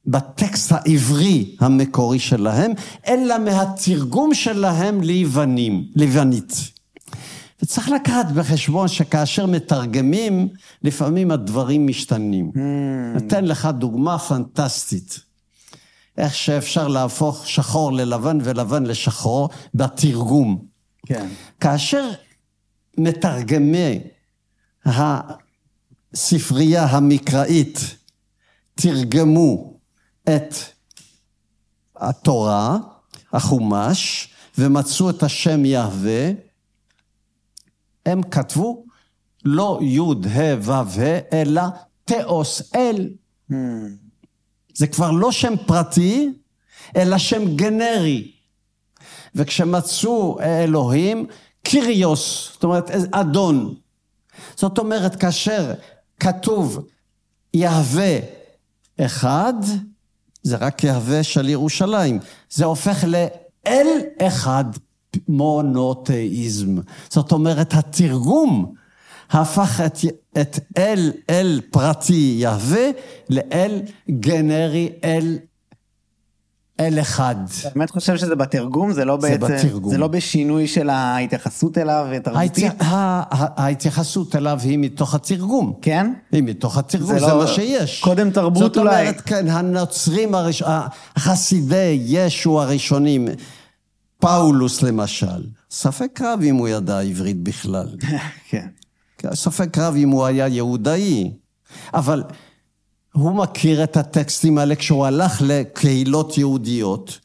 [0.06, 2.72] בטקסט העברי המקורי שלהם,
[3.08, 6.54] אלא מהתרגום שלהם ליוונים, ליוונית.
[7.62, 10.48] וצריך לקחת בחשבון שכאשר מתרגמים,
[10.84, 12.52] לפעמים הדברים משתנים.
[13.18, 15.20] אתן לך דוגמה פנטסטית.
[16.18, 20.62] איך שאפשר להפוך שחור ללבן ולבן לשחור בתרגום.
[21.06, 21.28] כן.
[21.60, 22.10] כאשר
[22.98, 24.00] מתרגמי
[24.86, 27.80] הספרייה המקראית
[28.76, 29.80] תרגמו
[30.24, 30.54] את
[31.96, 32.78] התורה,
[33.34, 36.32] החומש, ומצאו את השם יהווה,
[38.06, 38.86] הם כתבו
[39.46, 41.62] לא י' ה' ו' ה', אלא
[42.06, 43.10] תאוס אל.
[44.74, 46.30] זה כבר לא שם פרטי,
[46.96, 48.32] אלא שם גנרי.
[49.36, 51.28] וכשמצאו אלוהים,
[51.70, 53.76] קיריוס, זאת אומרת, אדון.
[54.56, 55.74] זאת אומרת, כאשר
[56.20, 56.88] כתוב
[57.54, 58.18] יהווה
[59.02, 59.54] אחד,
[60.44, 62.20] זה רק יהווה של ירושלים.
[62.50, 63.88] זה הופך לאל
[64.22, 64.66] אחד
[65.28, 66.76] מונותאיזם.
[67.10, 68.74] זאת אומרת, התרגום
[69.30, 69.98] הפך את,
[70.42, 72.90] את אל, אל פרטי יהווה
[73.30, 75.38] לאל גנרי, אל,
[76.80, 77.36] אל אחד.
[77.62, 78.92] אתה באמת חושב שזה בתרגום?
[78.94, 79.68] זה לא זה בעצם...
[79.68, 79.92] בתרגום.
[79.92, 82.74] זה לא בשינוי של ההתייחסות אליו תרבותית?
[83.58, 85.74] ההתייחסות אליו היא מתוך התרגום.
[85.82, 86.14] כן?
[86.32, 88.02] היא מתוך התרגום, זה זה, לא- מה שיש.
[88.04, 89.00] קודם תרבות זאת אולי.
[89.02, 90.64] אומרת, כן, הנוצרים, הראש...
[91.16, 93.28] החסידי ישו הראשונים,
[94.20, 97.88] פאולוס למשל, ספק רב אם הוא ידע עברית בכלל.
[98.50, 98.68] כן.
[99.34, 101.32] ספק רב אם הוא היה יהודאי.
[101.94, 102.24] אבל
[103.18, 107.20] הוא מכיר את הטקסטים האלה כשהוא הלך לקהילות יהודיות,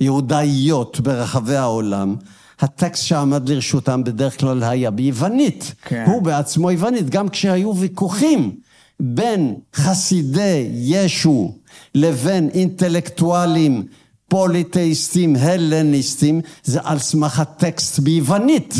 [0.00, 2.16] יהודאיות ברחבי העולם.
[2.60, 5.74] הטקסט שעמד לרשותם בדרך כלל היה ביוונית.
[5.82, 6.04] כן.
[6.06, 8.56] הוא בעצמו יוונית, גם כשהיו ויכוחים
[9.00, 11.54] בין חסידי ישו
[11.94, 13.86] לבין אינטלקטואלים
[14.28, 18.74] פוליטאיסטים, הלניסטים, זה על סמך הטקסט ביוונית.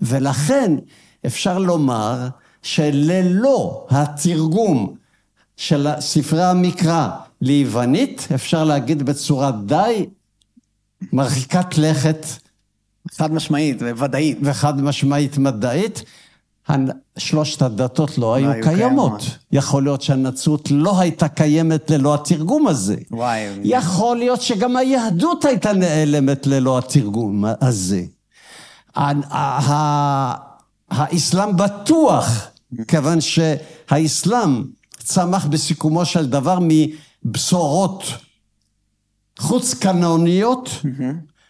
[0.00, 0.74] ולכן
[1.26, 2.28] אפשר לומר
[2.62, 4.99] שללא התרגום
[5.60, 7.08] של ספרי המקרא
[7.40, 10.06] ליוונית, אפשר להגיד בצורה די
[11.12, 12.26] מרחיקת לכת
[13.12, 14.38] חד משמעית וודאית.
[14.42, 16.02] וחד משמעית מדעית,
[17.18, 18.78] שלושת הדתות לא היו היו קיימות.
[18.78, 19.22] קיימות.
[19.52, 22.96] יכול להיות שהנצרות לא הייתה קיימת ללא התרגום הזה.
[23.10, 23.46] וואי.
[23.62, 28.02] יכול להיות שגם היהדות הייתה נעלמת ללא התרגום הזה.
[30.90, 32.48] האסלאם בטוח,
[32.88, 34.64] כיוון שהאסלאם
[35.02, 38.04] צמח בסיכומו של דבר מבשורות
[39.38, 40.70] חוץ קנוניות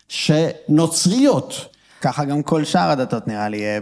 [0.08, 1.66] שנוצריות.
[2.00, 3.78] ככה גם כל שאר הדתות נראה לי, אה,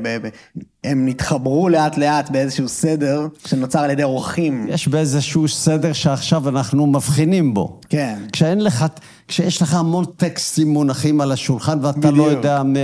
[0.85, 4.67] הם נתחברו לאט לאט באיזשהו סדר שנוצר על ידי אורחים.
[4.69, 7.81] יש באיזשהו סדר שעכשיו אנחנו מבחינים בו.
[7.89, 8.19] כן.
[8.33, 8.87] כשאין לך,
[9.29, 12.29] כשיש לך המון טקסטים מונחים על השולחן ואתה לא בדיוק.
[12.29, 12.75] יודע מ-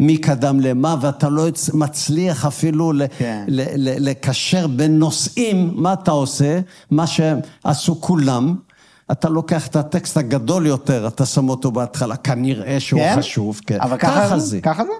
[0.00, 3.44] מי קדם למה ואתה לא מצליח אפילו כן.
[3.48, 6.60] לקשר בין נושאים, מה אתה עושה?
[6.90, 8.56] מה שעשו כולם.
[9.12, 13.14] אתה לוקח את הטקסט הגדול יותר, אתה שם אותו בהתחלה, כנראה שהוא כן?
[13.18, 13.80] חשוב, כן.
[13.80, 14.60] אבל ככה זה?
[14.60, 14.90] ככה זה?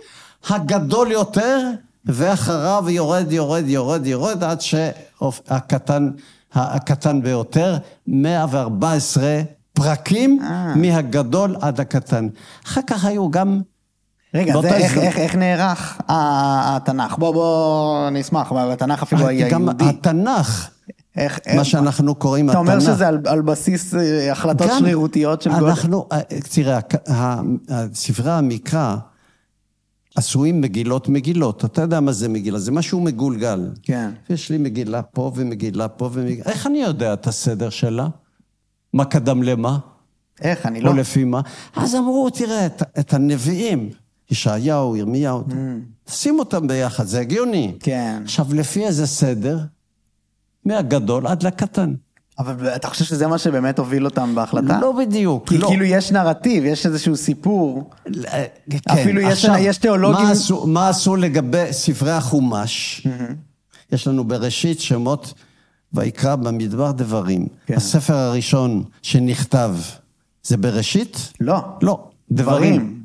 [0.54, 1.58] הגדול יותר,
[2.06, 6.11] ואחריו יורד, יורד, יורד, יורד, עד שהקטן,
[6.54, 9.40] הקטן ביותר, 114
[9.79, 10.75] פרקים אה.
[10.77, 12.29] מהגדול עד הקטן.
[12.67, 13.61] אחר כך היו גם...
[14.35, 17.19] רגע, זה איך, איך, איך נערך התנ"ך?
[17.19, 19.85] בוא, בוא, אני אשמח, אבל התנ"ך אפילו היה גם יהודי.
[19.85, 20.71] התנ"ך,
[21.17, 22.73] איך, מה שאנחנו קוראים אתה התנ"ך.
[22.73, 25.67] אומר שזה על, על בסיס אה, החלטות שרירותיות של גודל?
[25.67, 26.21] אנחנו, אה,
[26.55, 26.79] תראה,
[27.95, 28.97] ספרי המקרא
[30.17, 31.64] עשויים מגילות מגילות.
[31.64, 32.59] אתה יודע מה זה מגילה?
[32.59, 33.71] זה משהו מגולגל.
[33.83, 34.11] כן.
[34.31, 36.45] יש לי מגילה פה ומגילה פה ומגילה...
[36.45, 38.09] איך אני יודע את הסדר שלה?
[38.92, 39.79] מה קדם למה?
[40.40, 40.90] איך, אני לא...
[40.90, 41.41] או לפי מה?
[41.76, 43.91] אז אמרו, תראה, את, את הנביאים,
[44.30, 45.45] ישעיהו, ירמיהו,
[46.09, 47.74] שים אותם ביחד, זה הגיוני.
[47.80, 48.20] כן.
[48.24, 49.59] עכשיו, לפי איזה סדר?
[50.64, 51.95] מהגדול עד לקטן.
[52.39, 54.78] אבל אתה חושב שזה מה שבאמת הוביל אותם בהחלטה?
[54.80, 55.68] לא בדיוק, כי לא.
[55.68, 57.91] כאילו יש נרטיב, יש איזשהו סיפור.
[58.26, 58.78] אה, כן.
[58.93, 63.07] אפילו יש- עכשיו, יש תיאולוגים- מה עשו, מה עשו לגבי ספרי החומש?
[63.93, 65.34] יש לנו בראשית שמות
[65.93, 67.47] ויקרא במדבר דברים.
[67.66, 67.74] כן.
[67.74, 69.74] הספר הראשון שנכתב,
[70.43, 71.32] זה בראשית?
[71.41, 71.61] לא.
[71.82, 72.09] לא.
[72.30, 72.99] דברים.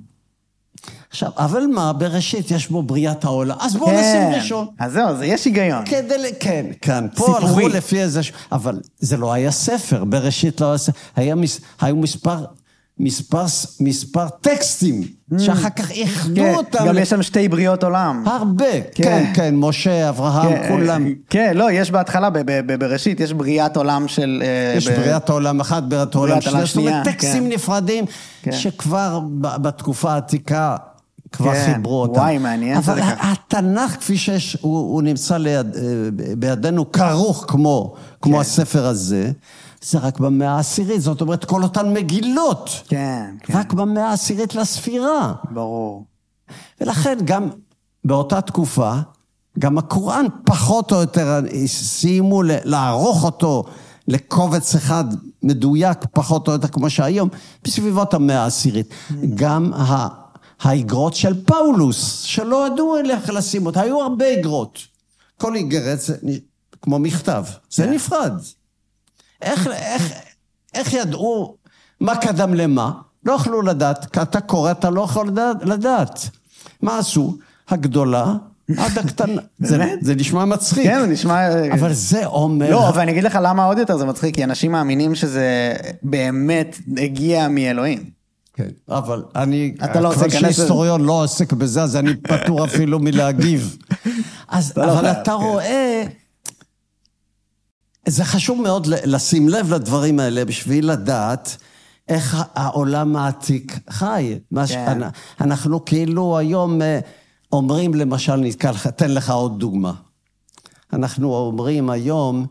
[1.09, 4.67] עכשיו, אבל מה, בראשית יש בו בריאת העולם, אז בואו נשים ראשון.
[4.79, 5.86] אז זהו, אז יש היגיון.
[5.86, 7.63] כדי, כן, כן, פה סיפורי.
[7.63, 8.21] הלכו לפי איזה...
[8.51, 10.99] אבל זה לא היה ספר, בראשית לא היה ספר.
[11.15, 12.45] היה מס, היו מספר,
[12.99, 13.45] מספר,
[13.79, 15.01] מספר טקסטים,
[15.37, 16.85] שאחר כך איחדו כן, אותם.
[16.87, 18.23] גם יש שם שתי בריאות עולם.
[18.27, 19.03] הרבה, כן.
[19.03, 21.13] כן, כן, משה, אברהם, כן, כולם.
[21.29, 24.43] כן, לא, יש בהתחלה, ב- ב- ב- בראשית, יש בריאת עולם של...
[24.45, 27.49] אה, יש ב- בריאת העולם אחת, בריאת העולם שנייה, זאת אומרת, טקסטים כן.
[27.49, 28.05] נפרדים,
[28.43, 28.51] כן.
[28.51, 30.75] שכבר בתקופה העתיקה
[31.31, 32.19] כבר כן, חיברו אותם.
[32.19, 32.99] וואי, מעניין אבל.
[33.03, 35.81] התנ"ך, כפי שיש, הוא, הוא נמצא ליד, אה,
[36.37, 38.41] בידינו כרוך כמו, כמו כן.
[38.41, 39.31] הספר הזה,
[39.84, 45.34] זה רק במאה העשירית, זאת אומרת, כל אותן מגילות, כן, כן, רק במאה העשירית לספירה.
[45.51, 46.05] ברור.
[46.81, 47.49] ולכן גם
[48.05, 48.93] באותה תקופה,
[49.59, 53.63] גם הקוראן פחות או יותר סיימו לערוך אותו
[54.07, 55.03] לקובץ אחד
[55.43, 57.29] מדויק, פחות או יותר כמו שהיום,
[57.63, 58.93] בסביבות המאה העשירית.
[59.36, 60.07] גם ה-
[60.61, 64.79] האיגרות של פאולוס, שלא ידעו איך לשים אותה, היו הרבה איגרות.
[65.38, 66.15] כל איגרת זה
[66.81, 68.34] כמו מכתב, זה נפרד.
[69.43, 70.13] איך, איך,
[70.73, 71.55] איך ידעו
[71.99, 72.91] מה קדם למה?
[73.25, 75.29] לא יכלו לדעת, אתה קורא, אתה לא יכול
[75.61, 76.29] לדעת.
[76.81, 77.37] מה עשו?
[77.69, 78.33] הגדולה
[78.77, 79.41] עד הקטנה.
[79.59, 79.95] זה?
[80.01, 80.83] זה נשמע מצחיק.
[80.83, 81.47] כן, זה נשמע...
[81.73, 82.71] אבל זה אומר...
[82.71, 85.73] לא, ואני אגיד לך למה עוד יותר זה מצחיק, כי אנשים מאמינים שזה
[86.03, 88.03] באמת הגיע מאלוהים.
[88.53, 90.55] כן, אבל אני, אתה לא רוצה להיכנס.
[90.55, 93.77] שהיסטוריון לא עוסק בזה, אז אני פטור אפילו מלהגיב.
[94.49, 95.31] אז, לא אבל אתה כן.
[95.31, 96.03] רואה,
[98.07, 101.57] זה חשוב מאוד לשים לב לדברים האלה בשביל לדעת
[102.09, 104.39] איך העולם העתיק חי.
[104.67, 105.03] כן.
[105.03, 105.09] אנ-
[105.41, 106.99] אנחנו כאילו היום אה,
[107.51, 109.93] אומרים, למשל, נתקע לך, תן לך עוד דוגמה.
[110.93, 112.45] אנחנו אומרים היום,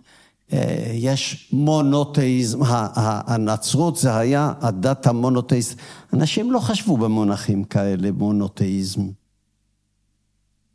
[0.53, 0.59] אה,
[0.93, 5.77] יש מונותאיזם, הנצרות זה היה הדת המונותאיסט.
[6.13, 9.01] אנשים לא חשבו במונחים כאלה, מונותאיזם.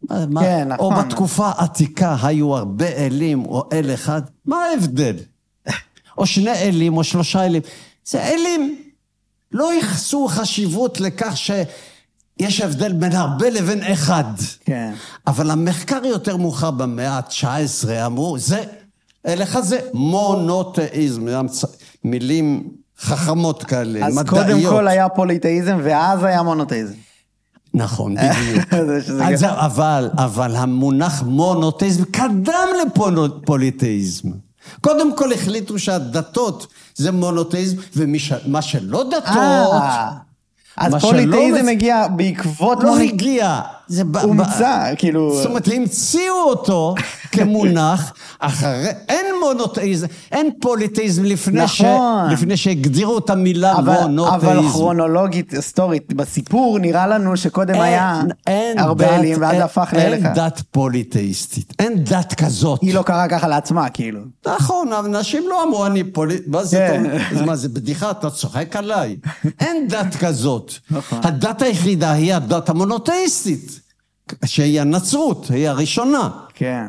[0.10, 1.06] מה- מה- כן, או נכון.
[1.08, 5.16] בתקופה העתיקה היו הרבה אלים או אל אחד, מה ההבדל?
[6.18, 7.62] או שני אלים או שלושה אלים.
[8.06, 8.76] זה אלים.
[9.52, 14.24] לא ייחסו חשיבות לכך שיש הבדל בין הרבה לבין אחד.
[14.66, 14.94] כן.
[15.28, 18.64] אבל המחקר יותר מאוחר במאה ה-19 אמרו, זה,
[19.28, 21.26] אל אחד זה מונותאיזם,
[22.04, 24.30] מילים חכמות כאלה, אז מדעיות.
[24.48, 26.94] קודם כל היה פוליטאיזם, ואז היה מונותאיזם.
[27.78, 28.74] נכון, בדיוק.
[28.74, 34.30] אז גם- זה- אבל, אבל המונח מונותאיזם קדם לפוליטאיזם.
[34.82, 40.10] קודם כל החליטו שהדתות זה מונותאיזם, ומה שלא דתות, אה,
[40.78, 41.02] אז מס-
[41.72, 42.84] הגיע בעקבות...
[42.84, 43.62] לא הגיע.
[43.88, 45.36] זה ב- הומצא, כאילו...
[45.36, 46.96] זאת אומרת, המציאו אותו
[47.32, 52.30] כמונח, אחרי, אין מונותאיזם, אין פוליטאיזם לפני, ש, נכון.
[52.32, 54.36] לפני שהגדירו את המילה אבל, מונותאיזם.
[54.48, 59.94] אבל כרונולוגית, היסטורית, בסיפור נראה לנו שקודם אין- היה אין הרבה אלים, ואז אין- הפך
[59.94, 60.36] אין לאל אחד.
[60.36, 62.82] דת פוליטאיסטית, אין דת כזאת.
[62.82, 64.20] היא לא קרה ככה לעצמה, כאילו.
[64.48, 66.42] נכון, אנשים לא אמרו, אני פוליט...
[66.48, 67.18] מה זה, כן.
[67.38, 68.12] אתה מה זה, בדיחה?
[68.12, 69.16] אתה צוחק עליי.
[69.62, 70.74] אין דת כזאת.
[70.92, 71.20] נכון.
[71.24, 73.77] הדת היחידה היא הדת המונותאיסטית,
[74.46, 76.30] שהיא הנצרות, היא הראשונה.
[76.54, 76.86] כן.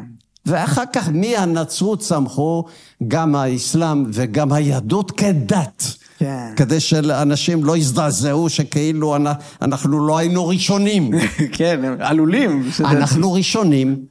[0.46, 2.64] ואחר כך מהנצרות צמחו
[3.08, 5.84] גם האסלאם וגם היהדות כדת.
[6.18, 6.52] כן.
[6.56, 9.26] כדי שאנשים לא יזדעזעו שכאילו אנ-
[9.62, 11.10] אנחנו לא היינו ראשונים.
[11.58, 12.68] כן, עלולים.
[12.80, 14.04] אנחנו ראשונים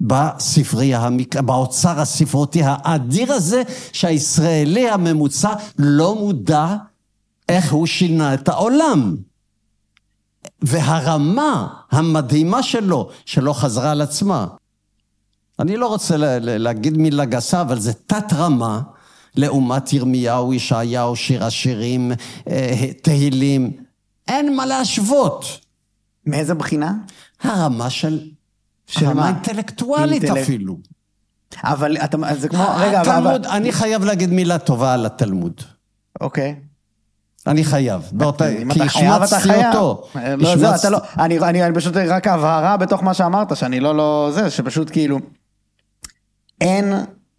[0.00, 1.08] בספרייה,
[1.44, 3.62] באוצר הספרותי האדיר הזה,
[3.92, 6.76] שהישראלי הממוצע לא מודע
[7.48, 9.16] איך הוא שינה את העולם.
[10.62, 14.46] והרמה המדהימה שלו, שלא חזרה על עצמה.
[15.58, 18.80] אני לא רוצה להגיד מילה גסה, אבל זה תת-רמה
[19.36, 22.12] לעומת ירמיהו, ישעיהו, שיר השירים,
[22.48, 23.72] אה, תהילים.
[24.28, 25.44] אין מה להשוות.
[26.26, 26.92] מאיזה בחינה?
[27.42, 28.20] הרמה של...
[28.86, 29.28] של הרמה מה?
[29.28, 30.76] אינטלקטואלית אינטלק- אפילו.
[31.64, 35.52] אבל אתה, זה כמו, רגע, אבל- התלמוד, אני חייב להגיד מילה טובה על התלמוד.
[36.20, 36.56] אוקיי.
[37.50, 38.02] אני חייב.
[38.12, 39.66] באותה, כי השמצתי.
[39.66, 40.02] אותו.
[40.38, 43.96] לא, זהו, אתה לא, אני, אני, אני פשוט רק הבהרה בתוך מה שאמרת, שאני לא,
[43.96, 45.18] לא, זה, שפשוט כאילו,
[46.60, 46.94] אין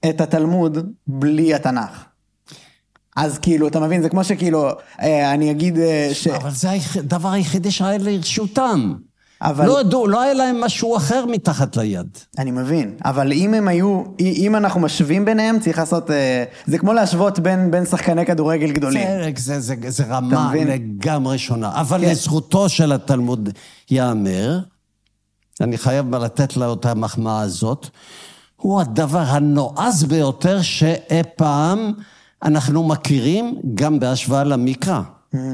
[0.09, 2.05] את התלמוד בלי התנ"ך.
[3.15, 4.69] אז כאילו, אתה מבין, זה כמו שכאילו,
[5.01, 6.27] אה, אני אגיד אה, ש...
[6.27, 8.93] אבל זה הדבר היחידי שהיה לרשותם.
[9.41, 12.07] אבל- לא ידעו, לא היה להם משהו אחר מתחת ליד.
[12.37, 16.93] אני מבין, אבל אם הם היו, אם אנחנו משווים ביניהם, צריך לעשות, אה, זה כמו
[16.93, 19.07] להשוות בין, בין שחקני כדורגל גדולים.
[19.37, 20.51] זה, זה, זה, זה רמה?
[20.55, 21.71] לגמרי שונה.
[21.81, 22.09] אבל כן.
[22.11, 23.49] לזכותו של התלמוד
[23.91, 24.59] ייאמר,
[25.61, 27.87] אני חייב לתת לו את המחמאה הזאת,
[28.57, 31.91] הוא הדבר הנועז ביותר שאי פעם
[32.43, 35.01] אנחנו מכירים גם בהשוואה למקרא.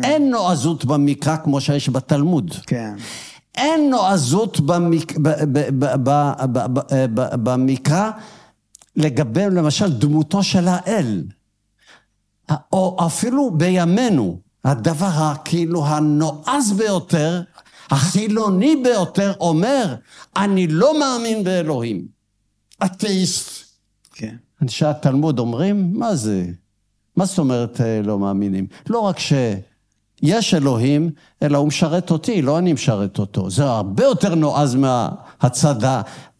[0.04, 2.54] אין נועזות במקרא כמו שיש בתלמוד.
[2.68, 2.94] כן.
[3.58, 4.60] אין נועזות
[7.44, 8.12] במקרא
[8.96, 11.24] לגבי למשל דמותו של האל,
[12.72, 17.42] או אפילו בימינו, הדבר הכאילו הנועז ביותר,
[17.92, 19.96] החילוני ביותר, אומר,
[20.38, 22.08] אני לא מאמין באלוהים.
[22.86, 23.50] אתאיסט.
[24.14, 24.36] כן.
[24.62, 26.46] אנשי התלמוד אומרים, מה זה?
[27.16, 28.68] מה זאת אומרת אה, לא מאמינים?
[28.90, 29.34] לא רק ש...
[30.20, 31.10] שיש אלוהים,
[31.44, 33.50] אלא הוא משרת אותי, לא אני משרת אותו.
[33.50, 35.76] זה הרבה יותר נועז מהצד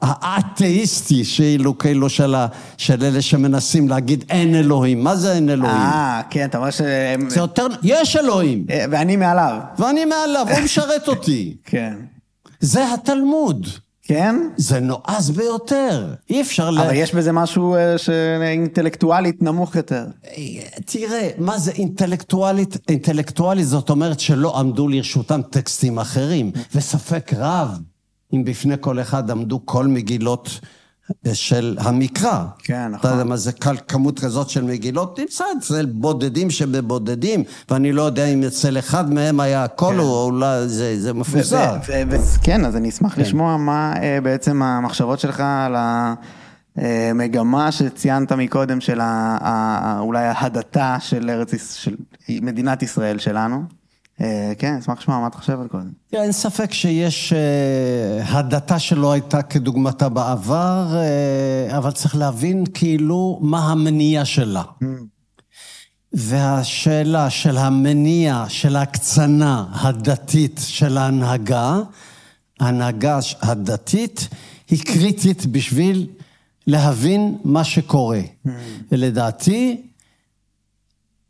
[0.02, 2.48] האתאיסטי, שאילו כאילו של, ה,
[2.78, 5.04] של אלה שמנסים להגיד אין אלוהים.
[5.04, 5.76] מה זה אין אלוהים?
[5.76, 6.82] אה, כן, אתה אומר ש...
[7.28, 9.60] זה יותר, יש אלוהים, אה, ואני מעליו.
[9.80, 11.58] ואני מעליו, הוא משרת אותי.
[11.66, 11.94] כן.
[12.60, 13.68] זה התלמוד.
[14.08, 14.36] כן?
[14.58, 16.14] זה נועז ביותר.
[16.30, 16.80] אי אפשר ל...
[16.80, 20.06] אבל יש בזה משהו אה, שאינטלקטואלית נמוך יותר.
[20.86, 22.78] תראה, מה זה אינטלקטואלית?
[22.90, 27.80] אינטלקטואלית זאת אומרת שלא עמדו לרשותם טקסטים אחרים, וספק רב
[28.34, 30.60] אם בפני כל אחד עמדו כל מגילות
[31.34, 32.46] של המקרא.
[32.60, 33.28] כן, אתה יודע נכון.
[33.30, 35.20] מה זה קל- כמות כזאת של מגילות?
[35.20, 40.00] נמצא אצל בודדים שבבודדים, ואני לא יודע אם אצל אחד מהם היה הכל, כן.
[40.00, 41.78] או אולי זה, זה מפוזר.
[42.44, 45.76] כן, אז אני אשמח לשמוע מה אה, בעצם המחשבות שלך על
[46.78, 51.96] המגמה שציינת מקודם של ה- ה- אולי ההדתה של ארץ, של
[52.30, 53.64] מדינת ישראל שלנו.
[54.22, 55.90] אה, כן, אשמח לשמוע מה אתה חושב על כל זה.
[56.12, 63.40] תראה, אין ספק שיש אה, הדתה שלא הייתה כדוגמתה בעבר, אה, אבל צריך להבין כאילו
[63.42, 64.64] מה המניע שלה.
[66.14, 71.80] והשאלה של המניע, של ההקצנה הדתית של ההנהגה,
[72.60, 74.28] ההנהגה הדתית
[74.70, 76.08] היא קריטית בשביל
[76.68, 78.22] להבין מה שקורה.
[78.92, 79.82] ולדעתי,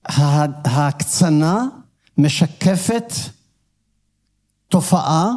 [0.09, 1.65] ה- ההקצנה
[2.17, 3.13] משקפת
[4.67, 5.31] תופעה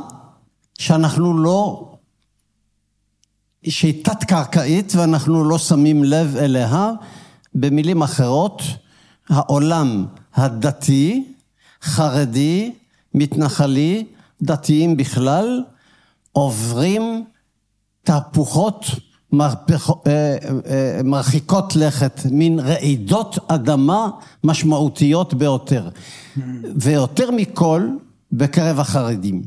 [0.79, 1.93] שאנחנו לא,
[3.69, 6.91] שהיא תת-קרקעית ואנחנו לא שמים לב אליה.
[7.55, 8.63] במילים אחרות,
[9.29, 11.33] העולם הדתי,
[11.83, 12.73] חרדי,
[13.15, 14.07] מתנחלי,
[14.43, 15.65] דתיים בכלל,
[16.33, 17.25] עוברים
[18.03, 18.85] תהפוכות
[21.05, 24.11] מרחיקות לכת, מין רעידות אדמה
[24.45, 25.89] משמעותיות ביותר.
[26.77, 27.89] ויותר מכל,
[28.33, 29.43] בקרב החרדים.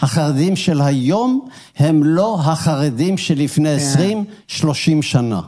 [0.00, 3.76] החרדים של היום הם לא החרדים שלפני
[4.48, 4.62] 20-30
[5.00, 5.40] שנה.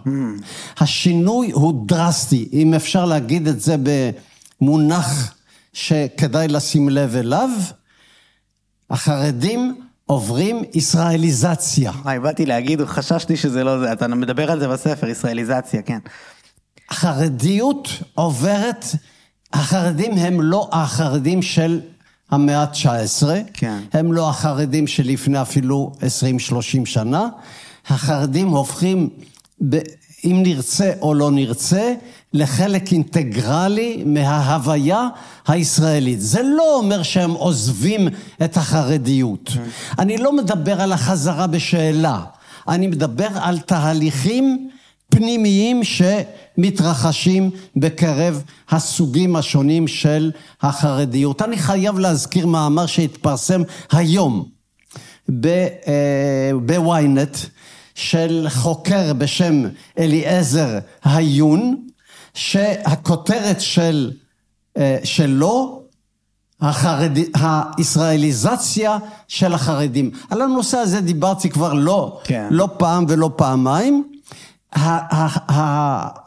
[0.78, 3.76] השינוי הוא דרסטי, אם אפשר להגיד את זה
[4.60, 5.34] במונח
[5.72, 7.50] שכדאי לשים לב אליו,
[8.90, 11.92] החרדים עוברים ישראליזציה.
[12.02, 15.98] וואי, באתי להגיד, חששתי שזה לא זה, אתה מדבר על זה בספר, ישראליזציה, כן.
[16.90, 18.84] החרדיות עוברת,
[19.52, 21.80] החרדים הם לא החרדים של
[22.30, 23.78] המאה ה-19, כן.
[23.92, 25.92] הם לא החרדים שלפני אפילו
[26.82, 27.28] 20-30 שנה,
[27.88, 29.09] החרדים הופכים,
[29.68, 29.78] ב,
[30.24, 31.94] אם נרצה או לא נרצה,
[32.32, 35.08] לחלק אינטגרלי מההוויה
[35.48, 36.20] הישראלית.
[36.20, 38.08] זה לא אומר שהם עוזבים
[38.44, 39.52] את החרדיות.
[39.98, 42.20] אני לא מדבר על החזרה בשאלה,
[42.68, 44.68] אני מדבר על תהליכים
[45.10, 50.30] פנימיים שמתרחשים בקרב הסוגים השונים של
[50.62, 51.42] החרדיות.
[51.42, 53.62] אני חייב להזכיר מאמר שהתפרסם
[53.92, 54.44] היום
[55.44, 57.36] אה, בוויינט
[57.94, 59.64] של חוקר בשם
[59.98, 61.88] אליעזר היון,
[62.39, 64.11] שהכותרת של,
[64.76, 65.82] אה, שלו
[66.61, 70.11] החרדי, הישראליזציה של החרדים.
[70.30, 72.47] על הנושא הזה דיברתי כבר לא, כן.
[72.51, 74.12] לא פעם ולא פעמיים.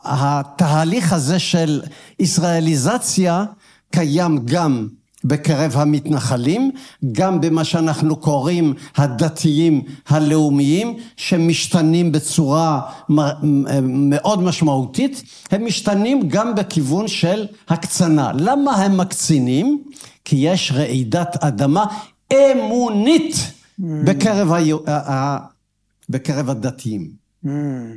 [0.03, 1.82] התהליך הזה של
[2.20, 3.43] ישראליזציה
[3.91, 4.88] קיים גם
[5.26, 6.72] בקרב המתנחלים,
[7.11, 12.82] גם במה שאנחנו קוראים הדתיים הלאומיים, שמשתנים בצורה
[13.84, 18.32] מאוד משמעותית, הם משתנים גם בכיוון של הקצנה.
[18.36, 19.84] למה הם מקצינים?
[20.26, 21.86] כי יש רעידת אדמה
[22.34, 23.36] אמונית
[23.80, 24.59] בקרב, ה-
[25.11, 25.38] ה-
[26.09, 27.09] בקרב הדתיים.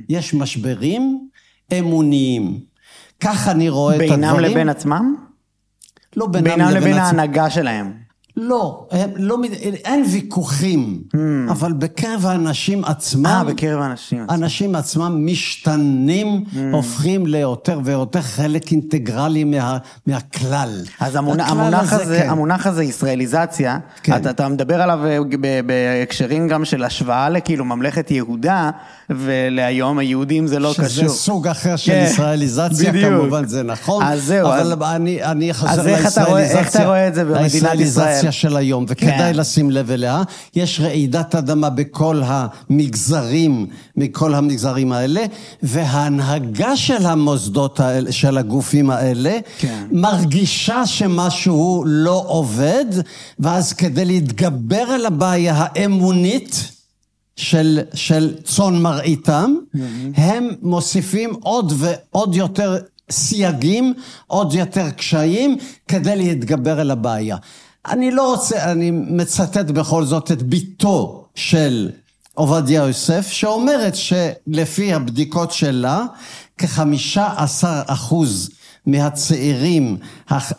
[0.09, 1.29] יש משברים
[1.79, 2.59] אמוניים.
[3.21, 4.21] כך אני רואה את הדברים.
[4.21, 5.15] בינם לבין עצמם?
[6.17, 6.99] לא בינם, לבין.
[6.99, 8.04] ההנהגה שלהם.
[8.37, 9.37] לא, הם לא,
[9.85, 11.03] אין ויכוחים,
[11.51, 14.27] אבל בקרב האנשים עצמם, אה, בקרב האנשים.
[14.31, 20.71] אנשים עצמם משתנים, הופכים ליותר ויותר חלק אינטגרלי מה, מהכלל.
[21.01, 21.41] אז המונ...
[21.41, 22.31] הכלל המונח, הזה, כן.
[22.31, 24.17] המונח הזה, ישראליזציה, כן.
[24.17, 25.19] אתה, אתה מדבר עליו אה,
[25.67, 28.71] בהקשרים גם של השוואה לכאילו ממלכת יהודה,
[29.11, 31.09] ולהיום היהודים זה לא שזה קשור.
[31.09, 33.13] סוג אחר של כן, ישראליזציה, בדיוק.
[33.13, 37.09] כמובן זה נכון, אז זהו, אבל אז- אני, אני חוזר אז איך אתה רואה- לישראליזציה,
[37.09, 38.45] את זה במדינת לישראליזציה ישראל?
[38.45, 39.37] של היום, וכדאי כן.
[39.37, 40.23] לשים לב אליה.
[40.57, 43.67] יש רעידת אדמה בכל המגזרים,
[43.97, 45.25] מכל המגזרים האלה,
[45.63, 49.85] וההנהגה של המוסדות האלה, של הגופים האלה, כן.
[49.93, 52.85] מרגישה שמשהו לא עובד,
[53.39, 56.69] ואז כדי להתגבר על הבעיה האמונית,
[57.37, 59.55] של, של צאן מרעיתם,
[60.17, 62.79] הם מוסיפים עוד ועוד יותר
[63.11, 63.95] סייגים,
[64.27, 65.57] עוד יותר קשיים,
[65.89, 67.37] כדי להתגבר על הבעיה.
[67.89, 71.91] אני לא רוצה, אני מצטט בכל זאת את בתו של
[72.35, 76.05] עובדיה יוסף, שאומרת שלפי הבדיקות שלה,
[76.59, 78.51] כחמישה עשר אחוז
[78.87, 79.97] מהצעירים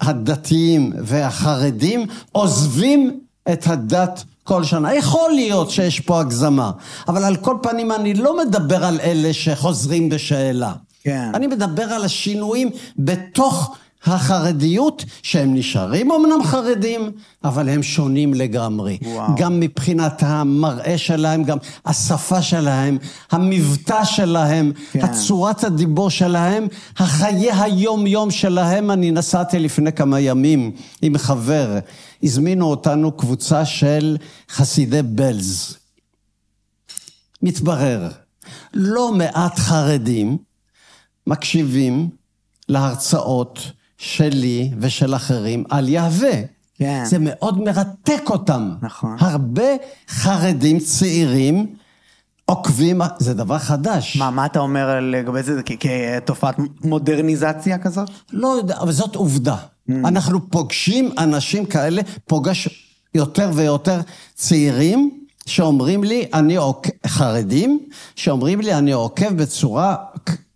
[0.01, 3.19] הדתיים והחרדים עוזבים
[3.51, 4.95] את הדת כל שנה.
[4.95, 6.71] יכול להיות שיש פה הגזמה,
[7.07, 10.73] אבל על כל פנים אני לא מדבר על אלה שחוזרים בשאלה.
[11.03, 11.31] כן.
[11.33, 13.75] אני מדבר על השינויים בתוך
[14.05, 17.11] החרדיות, שהם נשארים אמנם חרדים,
[17.43, 18.97] אבל הם שונים לגמרי.
[19.01, 19.35] וואו.
[19.37, 22.97] גם מבחינת המראה שלהם, גם השפה שלהם,
[23.31, 25.01] המבטא שלהם, כן.
[25.01, 28.91] הצורת הדיבור שלהם, החיי היום-יום שלהם.
[28.91, 31.79] אני נסעתי לפני כמה ימים עם חבר,
[32.23, 34.17] הזמינו אותנו קבוצה של
[34.49, 35.77] חסידי בלז.
[37.41, 38.09] מתברר,
[38.73, 40.37] לא מעט חרדים
[41.27, 42.09] מקשיבים
[42.69, 43.59] להרצאות
[43.97, 46.41] שלי ושל אחרים על יהווה.
[46.77, 47.03] כן.
[47.05, 48.71] זה מאוד מרתק אותם.
[48.81, 49.15] נכון.
[49.19, 49.63] הרבה
[50.09, 51.75] חרדים צעירים
[52.45, 54.17] עוקבים, זה דבר חדש.
[54.17, 58.09] מה, מה אתה אומר לגבי זה כתופעת מודרניזציה כזאת?
[58.31, 59.55] לא יודע, אבל זאת עובדה.
[59.89, 62.69] אנחנו פוגשים אנשים כאלה, פוגש
[63.15, 64.01] יותר ויותר
[64.35, 67.79] צעירים שאומרים לי, אני עוקב, חרדים,
[68.15, 69.95] שאומרים לי, אני עוקב בצורה,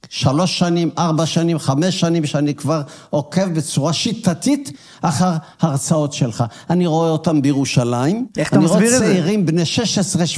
[0.10, 6.44] שלוש שנים, ארבע שנים, חמש שנים, שאני כבר עוקב בצורה שיטתית אחר הרצאות שלך.
[6.70, 8.28] אני רואה אותם בירושלים.
[8.38, 9.06] איך אתה אני מסביר את רואה זה?
[9.06, 9.64] צעירים בני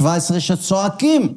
[0.00, 1.34] 16-17 שצועקים.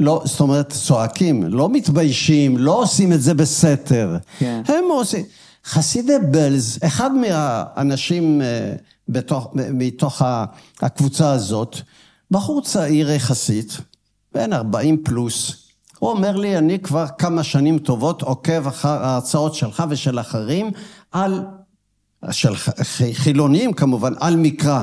[0.00, 4.16] לא, זאת אומרת, צועקים, לא מתביישים, לא עושים את זה בסתר.
[4.38, 4.62] כן.
[4.68, 5.24] הם עושים...
[5.64, 8.72] חסידי בלז, אחד מהאנשים אה,
[9.08, 10.22] בתוך, מתוך
[10.82, 11.76] הקבוצה הזאת,
[12.30, 13.76] בחור צעיר יחסית,
[14.34, 15.63] בן 40 פלוס,
[16.04, 20.70] הוא אומר לי, אני כבר כמה שנים טובות עוקב אחר ההרצאות שלך ושל אחרים
[21.12, 21.44] על,
[22.30, 22.54] של
[23.12, 24.82] חילונים כמובן, על מקרא.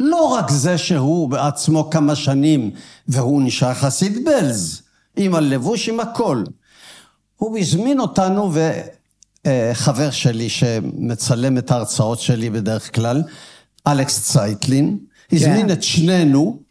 [0.00, 2.70] לא רק זה שהוא בעצמו כמה שנים
[3.08, 4.82] והוא נשאר חסיד בלז,
[5.16, 6.44] עם הלבוש, עם הכל.
[7.36, 8.52] הוא הזמין אותנו
[9.46, 13.22] וחבר שלי שמצלם את ההרצאות שלי בדרך כלל,
[13.86, 14.98] אלכס צייטלין,
[15.32, 15.70] הזמין כן.
[15.72, 16.67] את שנינו,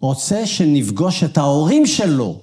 [0.00, 2.40] רוצה שנפגוש את ההורים שלו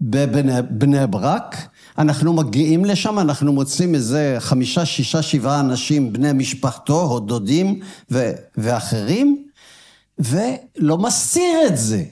[0.00, 1.68] בבני בני ברק.
[1.98, 8.32] אנחנו מגיעים לשם, אנחנו מוצאים איזה חמישה, שישה, שבעה אנשים, בני משפחתו, או דודים ו-
[8.56, 9.46] ואחרים,
[10.18, 12.04] ולא מסתיר את זה.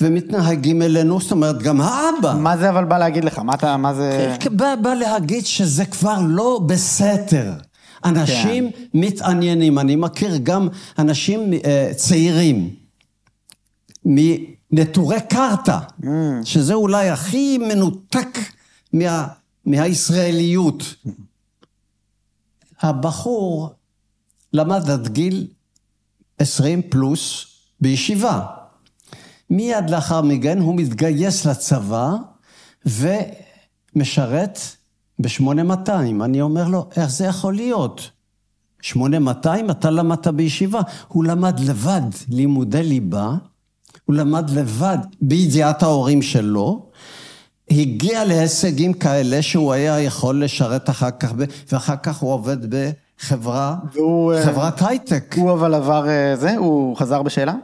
[0.00, 2.34] ומתנהגים אלינו, זאת אומרת, גם האבא.
[2.34, 3.38] מה זה אבל בא להגיד לך?
[3.38, 4.36] מה אתה, מה זה...
[4.50, 7.52] בא, בא להגיד שזה כבר לא בסתר.
[8.04, 8.78] אנשים כן.
[8.94, 9.78] מתעניינים.
[9.78, 10.68] אני מכיר גם
[10.98, 12.74] אנשים אה, צעירים
[14.04, 16.06] מנטורי קרתא, mm.
[16.44, 18.38] שזה אולי הכי מנותק
[18.92, 19.26] מה,
[19.64, 20.94] מהישראליות.
[22.80, 23.70] הבחור
[24.52, 25.46] למד עד גיל
[26.38, 27.46] 20 פלוס
[27.80, 28.46] בישיבה.
[29.50, 32.10] מיד לאחר מכן הוא מתגייס לצבא
[32.86, 34.58] ומשרת
[35.18, 36.24] ב-8200.
[36.24, 38.10] אני אומר לו, איך זה יכול להיות?
[38.82, 40.80] 8200 אתה למדת בישיבה.
[41.08, 43.34] הוא למד לבד לימודי ליבה,
[44.04, 46.88] הוא למד לבד בידיעת ההורים שלו,
[47.70, 53.76] הגיע להישגים כאלה שהוא היה יכול לשרת אחר כך, ב- ואחר כך הוא עובד בחברה,
[53.92, 55.34] והוא, אה, חברת הייטק.
[55.38, 56.56] הוא אבל עבר אה, זה?
[56.56, 57.54] הוא חזר בשאלה?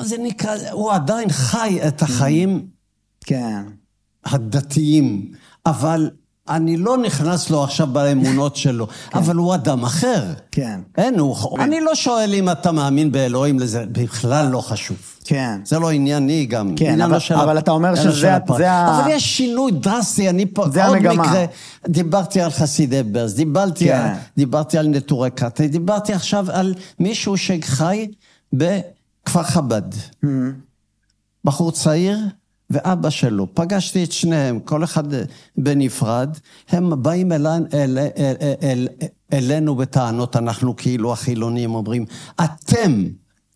[0.00, 2.66] זה נקרא, הוא עדיין חי את החיים
[3.24, 3.62] כן.
[4.24, 5.32] הדתיים,
[5.66, 6.10] אבל
[6.48, 10.24] אני לא נכנס לו עכשיו באמונות שלו, אבל הוא אדם אחר.
[10.52, 10.80] כן.
[10.98, 11.58] אין, הוא...
[11.60, 14.96] אני לא שואל אם אתה מאמין באלוהים, זה בכלל לא חשוב.
[15.24, 15.60] כן.
[15.64, 16.74] זה לא ענייני גם.
[16.76, 18.28] כן, עניין אבל- לא של אבל אתה אומר שזה.
[18.56, 21.22] זה ה- אבל יש שינוי דרסטי, אני פה, זה המגמה.
[21.22, 21.44] מקרה,
[21.88, 23.96] דיברתי על חסידי ברס, דיברתי, כן.
[23.96, 28.08] על, דיברתי על נטורי קרתא, דיברתי עכשיו על מישהו שחי
[28.52, 29.82] בכפר חב"ד.
[29.94, 30.26] Mm-hmm.
[31.44, 32.18] בחור צעיר
[32.72, 33.54] ואבא שלו.
[33.54, 35.04] פגשתי את שניהם, כל אחד
[35.56, 36.36] בנפרד.
[36.68, 37.98] הם באים אל, אל, אל,
[38.62, 38.88] אל,
[39.32, 42.04] אלינו בטענות, אנחנו כאילו החילונים אומרים,
[42.44, 43.04] אתם,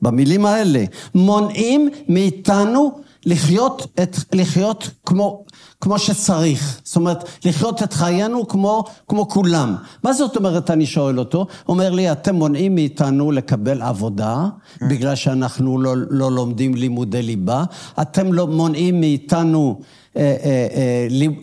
[0.03, 5.45] במילים האלה, מונעים מאיתנו לחיות, את, לחיות כמו,
[5.81, 6.81] כמו שצריך.
[6.85, 9.74] זאת אומרת, לחיות את חיינו כמו, כמו כולם.
[10.05, 11.47] מה זאת אומרת, אני שואל אותו?
[11.68, 14.47] אומר לי, אתם מונעים מאיתנו לקבל עבודה,
[14.83, 17.64] בגלל שאנחנו לא, לא לומדים לימודי ליבה.
[18.01, 19.81] אתם לא מונעים מאיתנו...
[20.16, 21.41] אה, אה, אה, לימ-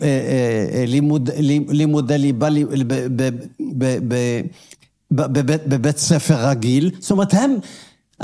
[0.86, 2.48] לימוד- לימ- לימודי ליבה
[5.10, 6.90] בבית ספר רגיל.
[7.00, 7.56] זאת אומרת, הם,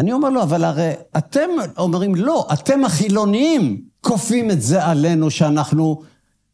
[0.01, 1.49] אני אומר לו, אבל הרי אתם
[1.79, 6.03] אומרים, לא, אתם החילוניים כופים את זה עלינו שאנחנו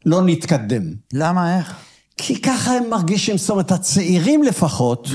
[0.05, 0.83] לא נתקדם.
[1.13, 1.75] למה, איך?
[2.17, 5.09] כי ככה הם מרגישים, זאת אומרת, הצעירים לפחות,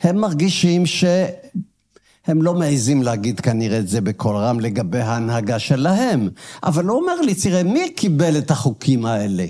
[0.00, 6.28] הם מרגישים שהם לא מעזים להגיד כנראה את זה בקול רם לגבי ההנהגה שלהם.
[6.62, 9.46] אבל הוא אומר לי, תראה, מי קיבל את החוקים האלה?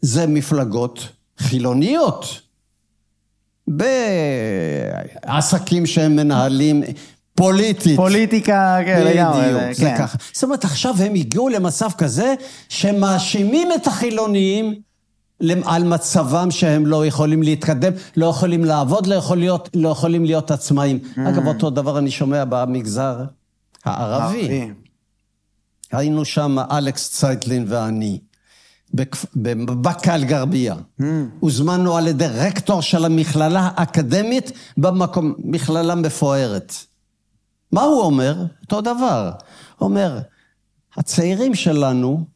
[0.00, 2.40] זה מפלגות חילוניות.
[5.26, 6.82] בעסקים שהם מנהלים
[7.34, 7.96] פוליטית.
[7.96, 9.40] פוליטיקה, כן, לגמרי.
[9.54, 9.98] בדיוק, זה כן.
[9.98, 10.18] ככה.
[10.32, 12.34] זאת אומרת, עכשיו הם הגיעו למצב כזה
[12.68, 14.74] שמאשימים את החילוניים
[15.40, 20.24] למ- על מצבם שהם לא יכולים להתקדם, לא יכולים לעבוד, לא, יכול להיות, לא יכולים
[20.24, 20.98] להיות עצמאים.
[21.02, 21.20] Mm.
[21.28, 23.24] אגב, אותו דבר אני שומע במגזר
[23.84, 24.38] הערבי.
[24.40, 24.70] ערבי.
[25.92, 28.18] היינו שם, אלכס צייטלין ואני,
[29.36, 30.74] בבאקה אל-גרבייה.
[31.00, 31.04] Mm.
[31.40, 36.74] הוזמנו על ידי רקטור של המכללה האקדמית במקום, מכללה מפוארת.
[37.72, 38.44] מה הוא אומר?
[38.62, 39.32] אותו דבר.
[39.78, 40.18] הוא אומר,
[40.96, 42.35] הצעירים שלנו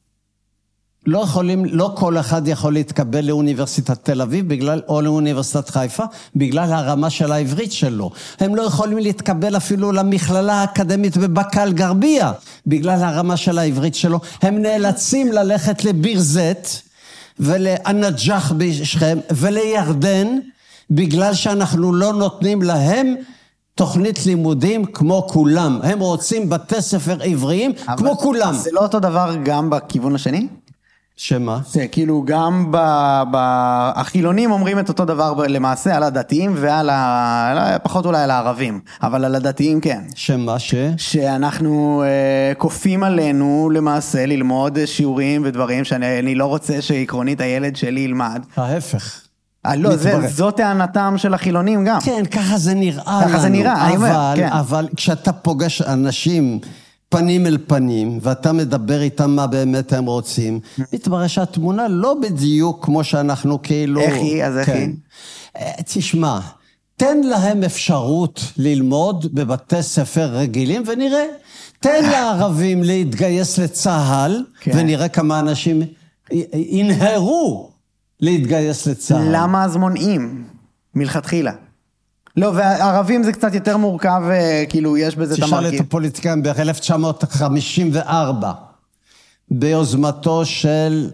[1.07, 6.05] לא יכולים, לא כל אחד יכול להתקבל לאוניברסיטת תל אביב בגלל, או לאוניברסיטת חיפה
[6.37, 8.11] בגלל הרמה של העברית שלו.
[8.41, 12.33] הם לא יכולים להתקבל אפילו למכללה האקדמית בבאקה אל-גרבייה
[12.67, 14.21] בגלל הרמה של העברית שלו.
[14.43, 16.83] הם נאלצים ללכת לביר זית
[17.39, 20.27] ולנג'אח בשכם ולירדן
[20.91, 23.15] בגלל שאנחנו לא נותנים להם
[23.75, 25.81] תוכנית לימודים כמו כולם.
[25.83, 28.55] הם רוצים בתי ספר עבריים כמו כולם.
[28.55, 30.49] זה לא אותו דבר גם בכיוון השני?
[31.23, 31.59] שמה?
[31.71, 32.77] זה כאילו גם ב...
[33.31, 33.37] ב...
[33.95, 37.53] החילונים אומרים את אותו דבר למעשה על הדתיים ועל ה...
[37.55, 40.01] לא, פחות אולי על הערבים, אבל על הדתיים כן.
[40.15, 40.75] שמה ש?
[40.97, 48.01] שאנחנו אה, כופים עלינו למעשה ללמוד שיעורים ודברים שאני אני לא רוצה שעקרונית הילד שלי
[48.01, 48.43] ילמד.
[48.57, 49.21] ההפך.
[49.67, 50.29] אה, לא, זה.
[50.29, 52.01] זו טענתם של החילונים גם.
[52.01, 53.29] כן, ככה זה נראה לנו.
[53.29, 54.49] ככה זה נראה, אבל, כן.
[54.53, 56.61] אבל כשאתה פוגש אנשים
[57.11, 60.61] פנים אל פנים, ואתה מדבר איתם מה באמת הם רוצים,
[60.93, 64.01] מתברר שהתמונה לא בדיוק כמו שאנחנו כאילו...
[64.01, 64.45] איך היא?
[64.45, 64.77] אז איך כן.
[64.77, 64.95] היא?
[65.57, 66.41] אה, תשמע,
[66.97, 71.25] תן להם אפשרות ללמוד בבתי ספר רגילים ונראה.
[71.81, 74.71] תן לערבים להתגייס לצה"ל, כן.
[74.75, 75.83] ונראה כמה אנשים
[76.53, 77.71] ינהרו
[78.21, 79.29] להתגייס לצה"ל.
[79.33, 80.45] למה אז מונעים?
[80.95, 81.53] מלכתחילה.
[82.37, 85.81] לא, והערבים זה קצת יותר מורכב, אה, כאילו, יש בזה את תשאל את המרכיב.
[85.81, 88.47] הפוליטיקאים ב-1954,
[89.51, 91.11] ביוזמתו של,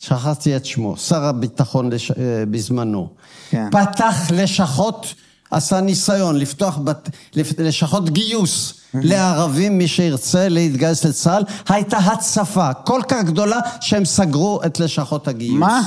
[0.00, 2.10] שכחתי את שמו, שר הביטחון לש...
[2.10, 2.16] אה,
[2.50, 3.08] בזמנו.
[3.50, 3.68] כן.
[3.70, 5.14] פתח לשכות,
[5.50, 7.10] עשה ניסיון לפתוח בת...
[7.58, 11.42] לשכות גיוס לערבים, מי שירצה להתגייס לצה"ל.
[11.68, 15.58] הייתה הצפה כל כך גדולה שהם סגרו את לשכות הגיוס.
[15.58, 15.80] מה?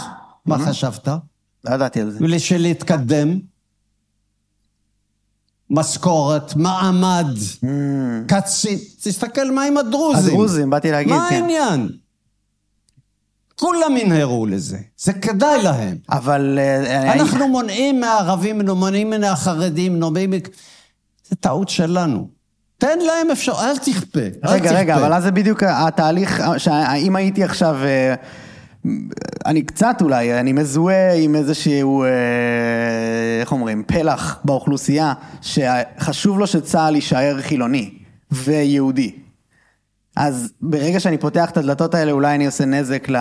[0.45, 1.07] מה חשבת?
[1.65, 2.19] לא ידעתי על זה.
[2.19, 3.39] בשביל להתקדם,
[5.69, 7.27] משכורת, מעמד,
[8.27, 10.33] קצין, תסתכל מה עם הדרוזים.
[10.33, 11.35] הדרוזים, באתי להגיד, מה כן.
[11.35, 11.89] העניין?
[13.55, 15.97] כולם ינהרו לזה, זה כדאי להם.
[16.09, 16.59] אבל...
[16.61, 20.33] אה, אנחנו מונעים מהערבים, מונעים מהחרדים, מונעים...
[21.29, 22.27] זה טעות שלנו.
[22.77, 24.19] תן להם אפשר, אל תכפה.
[24.43, 24.95] רגע, רגע.
[24.95, 28.15] אבל אז זה בדיוק התהליך, שאם הייתי עכשיו, אה,
[29.45, 32.09] אני קצת אולי, אני מזוהה עם איזשהו, אה,
[33.41, 37.93] איך אומרים, פלח באוכלוסייה, שחשוב לו שצה"ל יישאר חילוני
[38.31, 39.11] ויהודי.
[40.15, 43.17] אז ברגע שאני פותח את הדלתות האלה, אולי אני עושה נזק ל...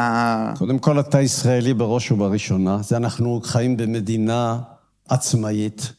[0.59, 2.79] קודם כל, אתה ישראלי בראש ובראשונה.
[2.83, 4.59] זה אנחנו חיים במדינה
[5.09, 5.93] עצמאית.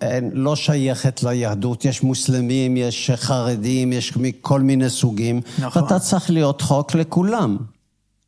[0.00, 5.40] אין, לא שייכת ליהדות, יש מוסלמים, יש חרדים, יש מכל מיני סוגים.
[5.58, 5.82] נכון.
[5.82, 7.56] ואתה צריך להיות חוק לכולם.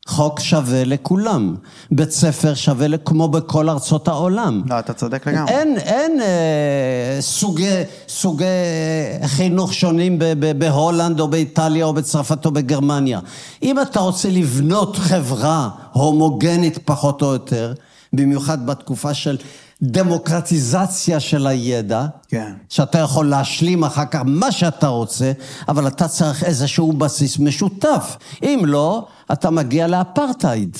[0.07, 1.55] חוק שווה לכולם.
[1.91, 4.61] בית ספר שווה כמו בכל ארצות העולם.
[4.69, 5.51] לא, אתה צודק לגמרי.
[5.51, 7.69] אין, אין אה, סוגי,
[8.07, 13.19] סוגי אה, חינוך שונים ב- ב- בהולנד או באיטליה או בצרפת או בגרמניה.
[13.63, 17.73] אם אתה רוצה לבנות חברה הומוגנית פחות או יותר,
[18.13, 19.37] במיוחד בתקופה של
[19.83, 22.53] דמוקרטיזציה של הידע, כן.
[22.69, 25.31] שאתה יכול להשלים אחר כך מה שאתה רוצה,
[25.67, 28.17] אבל אתה צריך איזשהו בסיס משותף.
[28.43, 30.77] אם לא, אתה מגיע לאפרטהייד.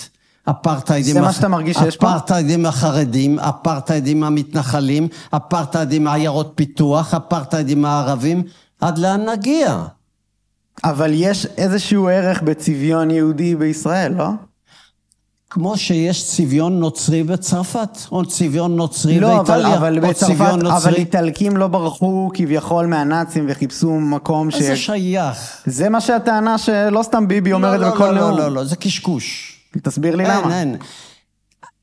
[0.50, 1.44] אפרטהייד עם הח-?
[1.88, 8.44] אפרטהייד עם החרדים, אפרטהייד עם המתנחלים, אפרטהייד עם עיירות פיתוח, אפרטהייד עם הערבים,
[8.82, 9.84] עד לאן נגיע?
[10.84, 14.30] אבל יש איזשהו ערך בצביון יהודי בישראל, לא?
[15.54, 20.66] כמו שיש צביון נוצרי בצרפת, או צביון נוצרי לא, אבל, באיטליה, אבל או בצרפת, צביון
[20.66, 20.96] אבל נוצרי.
[20.96, 24.56] איטלקים לא ברחו כביכול מהנאצים וחיפשו מקום ש...
[24.56, 25.38] מה זה שייך?
[25.66, 28.38] זה מה שהטענה שלא סתם ביבי לא, זה לא, בכל לא, נאום.
[28.38, 29.58] לא, לא, לא, זה קשקוש.
[29.84, 30.60] תסביר לי אין, למה.
[30.60, 30.78] אין.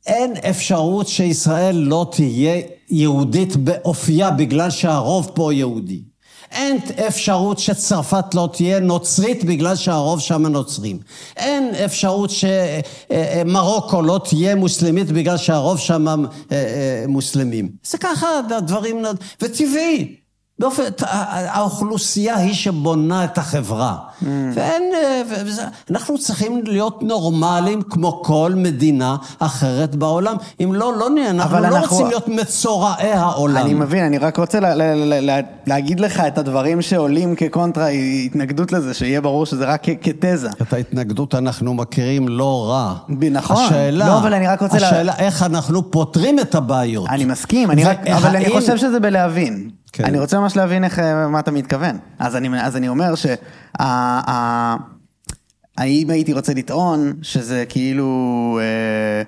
[0.07, 6.03] אין אפשרות שישראל לא תהיה יהודית באופייה בגלל שהרוב פה יהודי.
[6.51, 6.79] אין
[7.09, 10.99] אפשרות שצרפת לא תהיה נוצרית בגלל שהרוב שם נוצרים.
[11.37, 16.15] אין אפשרות שמרוקו לא תהיה מוסלמית בגלל שהרוב שם אה,
[16.53, 17.69] אה, מוסלמים.
[17.85, 19.05] זה ככה הדברים,
[19.43, 20.20] וטבעי.
[20.61, 20.83] באופן,
[21.49, 23.97] האוכלוסייה היא שבונה את החברה.
[24.55, 30.37] ואין, אה, וזה, אנחנו צריכים להיות נורמליים כמו כל מדינה אחרת בעולם.
[30.65, 33.57] אם לא, לא נהיה, אנחנו לא אנחנו- רוצים להיות מצורעי העולם.
[33.57, 35.37] אני מבין, אני רק רוצה לה, לה, לה, לה,
[35.67, 40.49] להגיד לך את הדברים שעולים כקונטרה, התנגדות לזה, שיהיה ברור שזה רק כ- כתזה.
[40.63, 42.95] את ההתנגדות אנחנו מכירים לא רע.
[43.31, 43.65] נכון.
[43.67, 47.07] השאלה, לא, אבל אני רק רוצה לה- השאלה איך אנחנו פותרים את הבעיות.
[47.11, 49.71] אני מסכים, אני רק, אבל אני חושב שזה בלהבין.
[49.93, 50.05] כן.
[50.05, 51.99] אני רוצה ממש להבין איך, אה, מה אתה מתכוון.
[52.19, 53.35] אז אני, אז אני אומר שה...
[53.79, 54.77] ה- ה-
[55.79, 59.23] האם הייתי רוצה לטעון שזה כאילו אה,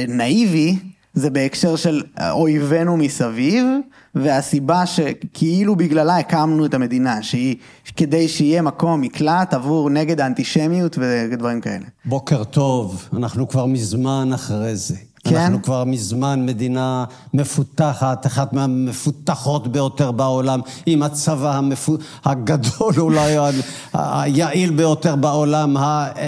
[0.00, 0.78] אה, נאיבי,
[1.14, 3.64] זה בהקשר של אויבינו מסביב,
[4.14, 7.56] והסיבה שכאילו בגללה הקמנו את המדינה, שהיא
[7.96, 11.84] כדי שיהיה מקום מקלט עבור נגד האנטישמיות ודברים כאלה.
[12.04, 14.96] בוקר טוב, אנחנו כבר מזמן אחרי זה.
[15.24, 15.36] כן?
[15.36, 17.04] אנחנו כבר מזמן מדינה
[17.34, 21.96] מפותחת, אחת מהמפותחות ביותר בעולם, עם הצבא המפו...
[22.24, 23.36] הגדול אולי,
[23.92, 25.76] היעיל ביותר בעולם,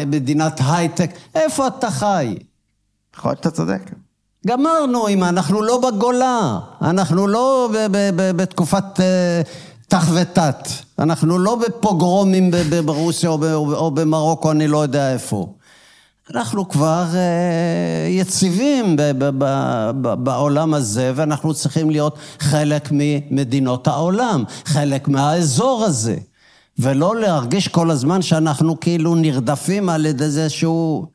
[0.06, 1.10] מדינת הייטק.
[1.34, 2.36] איפה אתה חי?
[3.16, 3.90] יכול להיות שאתה צודק.
[4.46, 7.68] גמרנו עם, אנחנו לא בגולה, אנחנו לא
[8.16, 9.42] בתקופת אה,
[9.88, 10.68] תח ותת,
[10.98, 12.50] אנחנו לא בפוגרומים
[12.84, 15.54] ברוסיה או במרוקו, אני לא יודע איפה.
[16.30, 23.86] אנחנו כבר אה, יציבים ב- ב- ב- ב- בעולם הזה, ואנחנו צריכים להיות חלק ממדינות
[23.88, 26.16] העולם, חלק מהאזור הזה,
[26.78, 31.06] ולא להרגיש כל הזמן שאנחנו כאילו נרדפים על ידי זה שהוא...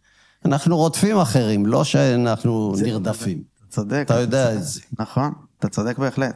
[0.45, 3.41] אנחנו רודפים אחרים, לא שאנחנו נרדפים.
[3.69, 4.03] צודק.
[4.05, 4.79] אתה יודע את זה.
[4.99, 6.35] נכון, אתה צודק בהחלט.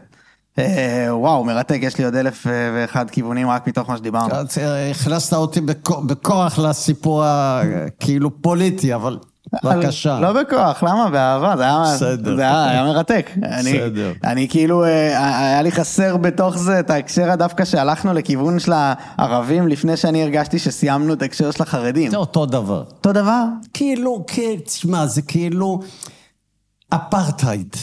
[0.59, 4.33] אה, וואו, מרתק, יש לי עוד אלף אה, ואחד כיוונים רק מתוך מה שדיברנו.
[4.91, 9.17] הכנסת אותי בכ- בכוח לסיפור הכאילו פוליטי, אבל
[9.63, 10.19] בבקשה.
[10.19, 11.09] לא בכוח, למה?
[11.09, 12.35] באהבה, זה היה, בסדר.
[12.35, 13.29] זה היה, היה מרתק.
[13.43, 14.11] אני, בסדר.
[14.23, 19.67] אני כאילו, אה, היה לי חסר בתוך זה את ההקשר הדווקא שהלכנו לכיוון של הערבים
[19.67, 22.11] לפני שאני הרגשתי שסיימנו את ההקשר של החרדים.
[22.11, 22.79] זה אותו דבר.
[22.79, 23.43] אותו דבר?
[23.73, 25.79] כאילו, כן, תשמע, זה כאילו
[26.89, 27.75] אפרטהייד.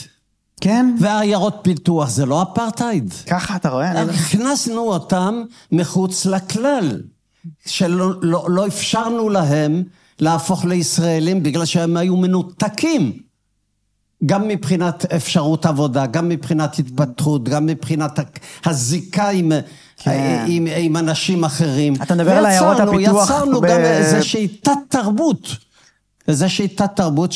[0.61, 0.94] כן?
[1.00, 3.12] ועיירות פיתוח זה לא אפרטהייד.
[3.26, 3.90] ככה אתה רואה?
[4.02, 5.42] אני- הכנסנו אותם
[5.72, 7.00] מחוץ לכלל,
[7.66, 9.82] שלא לא, לא אפשרנו להם
[10.18, 13.12] להפוך לישראלים בגלל שהם היו מנותקים.
[14.26, 18.18] גם מבחינת אפשרות עבודה, גם מבחינת התפתחות, גם מבחינת
[18.64, 19.52] הזיקה עם,
[19.96, 20.44] כן.
[20.48, 21.94] עם, עם אנשים אחרים.
[22.02, 25.48] אתה מדבר על עיירות הפיתוח יצרנו ב- גם איזושהי תת-תרבות.
[26.28, 27.32] איזושהי תת-תרבות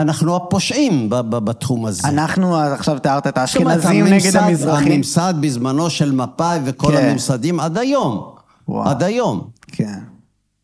[0.00, 2.08] שאנחנו הפושעים ב- ב- בתחום הזה.
[2.08, 4.92] אנחנו עכשיו תיארת את האשכנזים נגד המזרחים.
[4.92, 7.08] הממסד בזמנו של מפא"י וכל כן.
[7.08, 8.30] הממסדים עד היום.
[8.68, 8.88] וואו.
[8.88, 9.48] עד היום.
[9.66, 9.98] כן.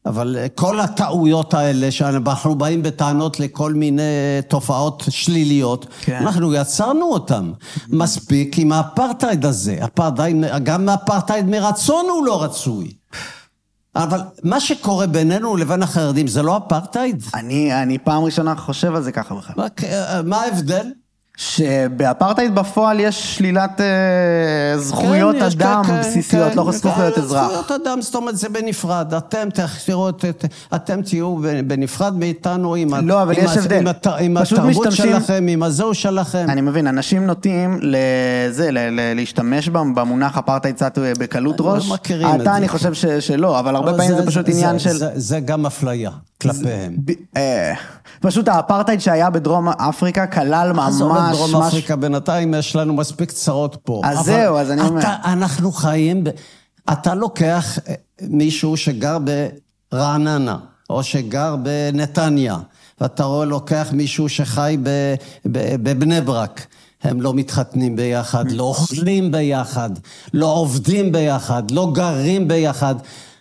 [0.06, 4.02] אבל כל הטעויות האלה, שאנחנו באים בטענות לכל מיני
[4.48, 6.18] תופעות שליליות, כן.
[6.20, 7.50] אנחנו יצרנו אותן.
[7.88, 9.78] מספיק עם האפרטהייד הזה.
[9.84, 12.92] אפרטהייד, גם האפרטהייד מרצון הוא לא רצוי.
[13.97, 17.22] אבל מה שקורה בינינו לבין החרדים זה לא אפרטהייד?
[17.34, 19.55] אני, אני פעם ראשונה חושב על זה ככה בכלל.
[19.57, 19.66] מה-
[20.24, 20.86] מה ההבדל?
[21.36, 24.77] שבאפרטהייד בפועל יש שלילת אה,
[25.57, 27.44] אדם בסיסיות, כן, לא זכויות כן, אזרח.
[27.46, 29.14] זכויות אדם, זאת אומרת, זה בנפרד.
[29.14, 30.24] אתם תחזירו את...
[30.24, 30.44] את-
[30.74, 31.36] אתם תהיו
[31.66, 33.22] בנפרד מאיתנו עם, לא,
[34.42, 36.46] התרבות שלכם, עם הזהו שלכם.
[36.49, 38.68] אני מבין, אנשים נוטים לזה,
[39.16, 41.88] להשתמש במונח אפרטהייד קצת בקלות לא ראש.
[41.90, 42.57] מכירים את אתה, זה.
[42.57, 44.90] אני חושב ש- שלא, אבל הרבה פעמים זה פשוט עניין של...
[45.14, 46.11] זה, גם אפליה
[46.42, 46.96] כלפיהם.
[47.36, 47.74] אה,
[48.20, 50.88] פשוט האפרטהייד שהיה בדרום אפריקה כלל ממש...
[50.88, 54.01] עזוב את דרום אפריקה, בינתיים יש לנו מספיק צרות פה.
[54.05, 55.01] אז זהו, אז אני אומר.
[55.39, 56.24] אנחנו חיים.
[56.93, 59.18] אתה לוקח אה, מישהו שגר
[59.93, 60.59] ברעננה,
[60.91, 62.57] או שגר בנתניה,
[63.01, 64.78] ואתה רואה, לוקח מישהו שחי.
[65.47, 66.66] בבני ברק.
[67.03, 69.91] הם לא מתחתנים ביחד, לא אוכלים ביחד,
[70.34, 72.95] לא עובדים ביחד, לא גרים ביחד.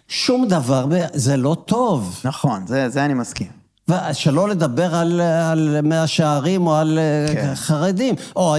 [0.08, 2.22] שום דבר, זה לא טוב.
[2.24, 3.48] נכון, זה זה אני מסכים.
[3.88, 7.42] ושלא לדבר על, על מאה שערים או על כן.
[7.42, 7.56] כן.
[7.56, 8.16] חרדים.
[8.36, 8.56] או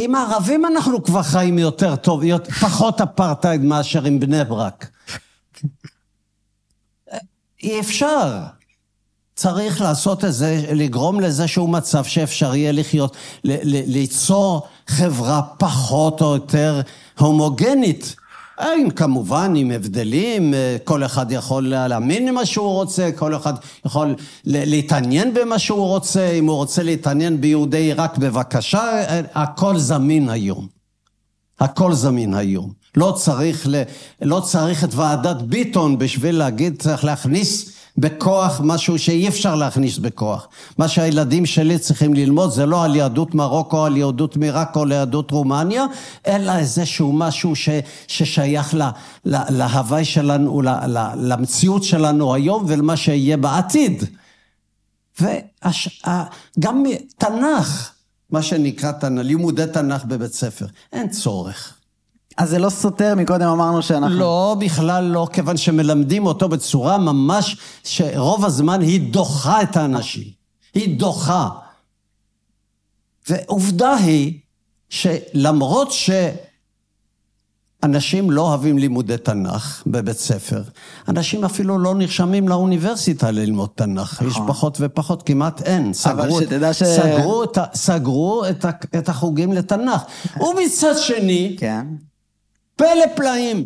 [0.00, 2.22] עם, הערבים אנחנו כבר חיים יותר טוב,
[2.60, 4.90] פחות אפרטהייד מאשר עם בני ברק.
[7.62, 8.42] אי אפשר.
[9.34, 16.34] צריך לעשות איזה, לגרום לאיזשהו מצב שאפשר יהיה לחיות, ל, ל, ליצור חברה פחות או
[16.34, 16.80] יותר
[17.18, 18.16] הומוגנית.
[18.62, 23.54] עם כמובן, עם הבדלים, אה, כל אחד יכול להאמין במה שהוא רוצה, כל אחד
[23.86, 30.28] יכול להתעניין במה שהוא רוצה, אם הוא רוצה להתעניין ביהודי עיראק, בבקשה, אה, הכל זמין
[30.28, 30.66] היום.
[31.60, 32.72] הכל זמין היום.
[32.96, 33.66] לא צריך.
[34.22, 40.48] לא צריך את ועדת ביטון בשביל להגיד, צריך להכניס בכוח משהו שאי אפשר להכניס בכוח.
[40.78, 45.30] מה שהילדים שלי צריכים ללמוד זה לא על יהדות מרוקו, על יהדות מעיראק או ליהדות
[45.30, 45.84] רומניה,
[46.26, 47.68] אלא איזשהו משהו ש...
[48.08, 48.82] ששייך ל...
[49.24, 49.36] ל...
[49.50, 50.68] להוואי שלנו, ל...
[50.68, 50.98] ל...
[51.16, 54.04] למציאות שלנו היום ולמה שיהיה בעתיד.
[55.20, 56.84] וגם
[57.18, 57.92] תנ"ך,
[58.30, 61.81] מה שנקרא תנ"ך, לימודי תנ"ך בבית ספר, אין צורך.
[62.36, 64.16] אז זה לא סותר, מקודם אמרנו שאנחנו...
[64.18, 70.24] לא, בכלל לא, כיוון שמלמדים אותו בצורה ממש, שרוב הזמן היא דוחה את האנשים.
[70.74, 71.48] היא דוחה.
[73.28, 74.38] ועובדה היא
[74.88, 75.88] שלמרות
[77.82, 80.62] שאנשים לא אוהבים לימודי תנ"ך בבית ספר,
[81.08, 84.22] אנשים אפילו לא נרשמים לאוניברסיטה ללמוד תנ"ך.
[84.28, 85.92] יש פחות ופחות, כמעט אין.
[85.92, 88.64] סגרו, את- שתדע ש- סגרו, את, סגרו את,
[88.98, 90.02] את החוגים לתנ"ך.
[90.42, 91.86] ומצד שני, כן.
[92.76, 93.64] פלא פלאים.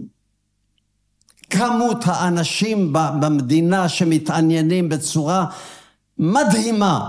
[1.51, 5.45] כמות האנשים במדינה שמתעניינים בצורה
[6.19, 7.09] מדהימה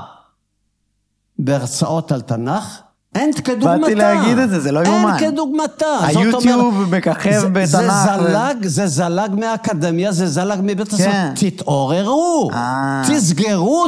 [1.40, 2.80] בהרצאות על תנ"ך,
[3.16, 3.78] אין כדוגמתה.
[3.82, 5.16] באתי להגיד את זה, זה לא יאומן.
[5.20, 5.86] אין כדוגמתה.
[6.02, 7.66] היוטיוב מככב בתנ"ך.
[7.66, 11.12] זה ו- זלג, זה זלג מהאקדמיה, זה זלג מבית הספר.
[11.12, 11.34] כן.
[11.36, 13.04] תתעוררו, אה.
[13.08, 13.86] תסגרו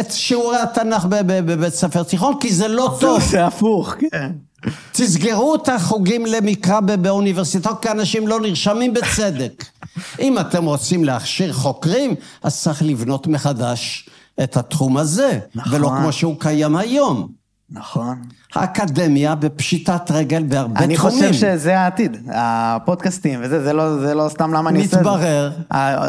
[0.00, 3.20] את- שיעורי התנ"ך בבית ספר תיכון, כי זה לא טוב.
[3.30, 4.32] זה הפוך, כן.
[4.92, 9.64] תסגרו את החוגים למקרא באוניברסיטאות, כי אנשים לא נרשמים בצדק.
[10.20, 14.08] אם אתם רוצים להכשיר חוקרים, אז צריך לבנות מחדש
[14.42, 15.74] את התחום הזה, נכון.
[15.74, 17.37] ולא כמו שהוא קיים היום.
[17.70, 18.16] נכון.
[18.54, 21.16] האקדמיה בפשיטת רגל בהרבה אני תחומים.
[21.18, 25.10] חושב שזה העתיד, הפודקאסטים וזה, זה לא, זה לא סתם למה אני עושה את זה.
[25.10, 25.50] מתברר,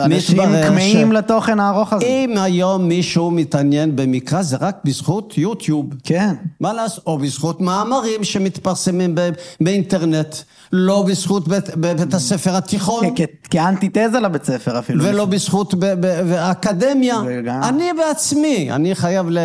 [0.09, 2.05] מתברר כמהים ש- לתוכן הארוך הזה.
[2.05, 5.85] אם היום מישהו מתעניין במקרא, זה רק בזכות יוטיוב.
[6.03, 6.35] כן.
[6.59, 7.03] מה לעשות?
[7.07, 9.29] או בזכות מאמרים שמתפרסמים ב-
[9.61, 10.35] באינטרנט,
[10.73, 13.05] לא בזכות בית, בבית הספר התיכון.
[13.49, 15.03] כאנטיתזה לבית ספר אפילו.
[15.03, 17.15] ולא בזכות ב- ב- באקדמיה.
[17.27, 19.37] וגם- אני בעצמי, אני חייב ל...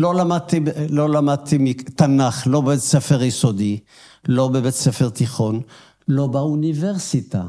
[0.00, 3.78] לא למדתי, לא למדתי תנ"ך, לא בבית ספר יסודי,
[4.28, 5.60] לא בבית ספר תיכון,
[6.08, 7.42] לא באוניברסיטה.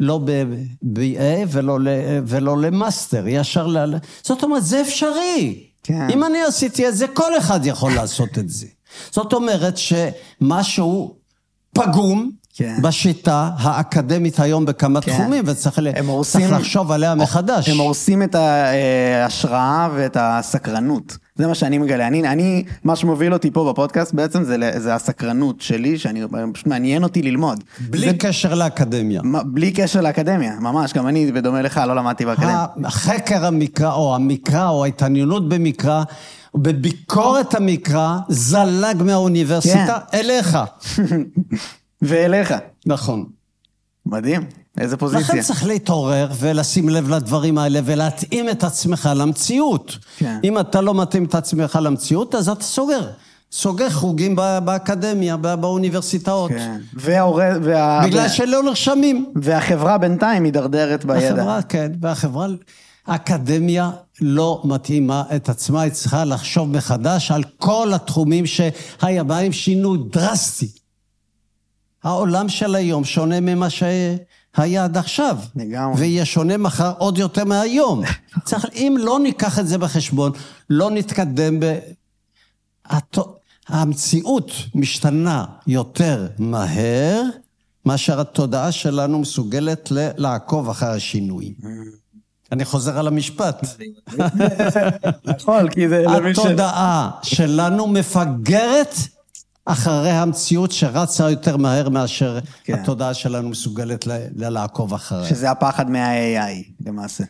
[0.00, 1.20] לא ב-BA
[1.52, 1.78] ולא,
[2.26, 3.94] ולא ל master, ישר ל...
[4.22, 5.64] זאת אומרת, זה אפשרי.
[5.82, 6.10] כן.
[6.10, 8.66] אם אני עשיתי את זה, כל אחד יכול לעשות את זה.
[9.10, 11.14] זאת אומרת שמשהו
[11.74, 12.76] פגום כן.
[12.82, 15.12] בשיטה האקדמית היום בכמה כן.
[15.12, 17.68] תחומים, וצריך הורסים- לחשוב עליה מחדש.
[17.68, 21.16] הם הורסים את ההשראה ואת הסקרנות.
[21.38, 22.06] זה מה שאני מגלה.
[22.06, 26.22] אני, אני, מה שמוביל אותי פה בפודקאסט בעצם זה, זה הסקרנות שלי, שאני
[26.52, 27.64] פשוט מעניין אותי ללמוד.
[27.90, 29.20] בלי זה, קשר לאקדמיה.
[29.24, 32.66] מה- בלי קשר לאקדמיה, ממש, גם אני, בדומה לך, לא למדתי באקדמיה.
[32.84, 36.02] החקר המקרא, או המקרא, או ההתעניינות במקרא,
[36.54, 40.18] בביקורת המקרא, זלג מהאוניברסיטה כן.
[40.18, 40.58] אליך.
[42.02, 42.54] ואליך.
[42.86, 43.24] נכון.
[44.06, 44.42] מדהים,
[44.80, 45.24] איזה פוזיציה.
[45.24, 49.98] לכן צריך להתעורר ולשים לב לדברים האלה ולהתאים את עצמך למציאות.
[50.18, 50.38] כן.
[50.44, 53.10] אם אתה לא מתאים את עצמך למציאות, אז אתה סוגר.
[53.52, 56.50] סוגר חוגים באקדמיה, באוניברסיטאות.
[56.50, 56.80] כן.
[56.94, 58.02] וההורה, וה...
[58.06, 59.32] בגלל וה- שלא נרשמים.
[59.42, 61.26] והחברה בינתיים מידרדרת בידע.
[61.28, 62.46] החברה, כן, והחברה,
[63.06, 69.98] האקדמיה לא מתאימה את עצמה, היא צריכה לחשוב מחדש על כל התחומים שהיה בהם שינוי
[70.12, 70.68] דרסטי.
[72.04, 73.66] העולם של היום שונה ממה
[74.58, 75.38] שהיה עד עכשיו.
[75.56, 76.00] לגמרי.
[76.00, 78.02] ויהיה שונה מחר עוד יותר מהיום.
[78.44, 80.32] צריך, אם לא ניקח את זה בחשבון,
[80.70, 81.78] לא נתקדם ב...
[82.86, 83.18] הת...
[83.68, 87.22] המציאות משתנה יותר מהר,
[87.86, 91.52] מאשר התודעה שלנו מסוגלת ל- לעקוב אחר השינויים.
[92.52, 93.66] אני חוזר על המשפט.
[95.36, 96.04] נכון, כי זה.
[96.30, 98.94] התודעה שלנו מפגרת
[99.72, 102.74] אחרי המציאות שרצה יותר מהר מאשר כן.
[102.74, 105.28] התודעה שלנו מסוגלת ל- ל- לעקוב אחריה.
[105.28, 107.24] שזה הפחד מה-AI, למעשה.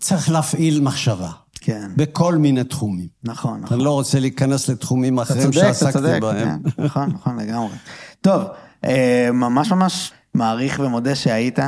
[0.00, 3.06] צריך להפעיל מחשבה כן, בכל מיני תחומים.
[3.24, 3.76] נכון, נכון.
[3.76, 6.48] אני לא רוצה להיכנס לתחומים אתה אחרים צודק, אתה שעסקתי צודק, בהם.
[6.62, 7.74] כן, נכון, נכון לגמרי.
[8.20, 8.42] טוב,
[8.84, 11.58] אה, ממש ממש מעריך ומודה שהיית.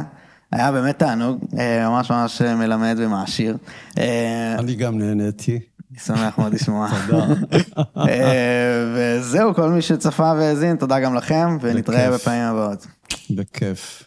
[0.52, 3.56] היה באמת תענוג, אה, ממש ממש מלמד ומעשיר.
[3.98, 5.58] אה, אני גם נהניתי.
[5.94, 6.88] אני שמח מאוד לשמוע.
[7.06, 7.26] תודה.
[8.94, 12.10] וזהו, כל מי שצפה והאזין, תודה גם לכם, ונתראה.
[12.10, 12.86] בפעמים הבאות.
[13.30, 14.02] בכיף.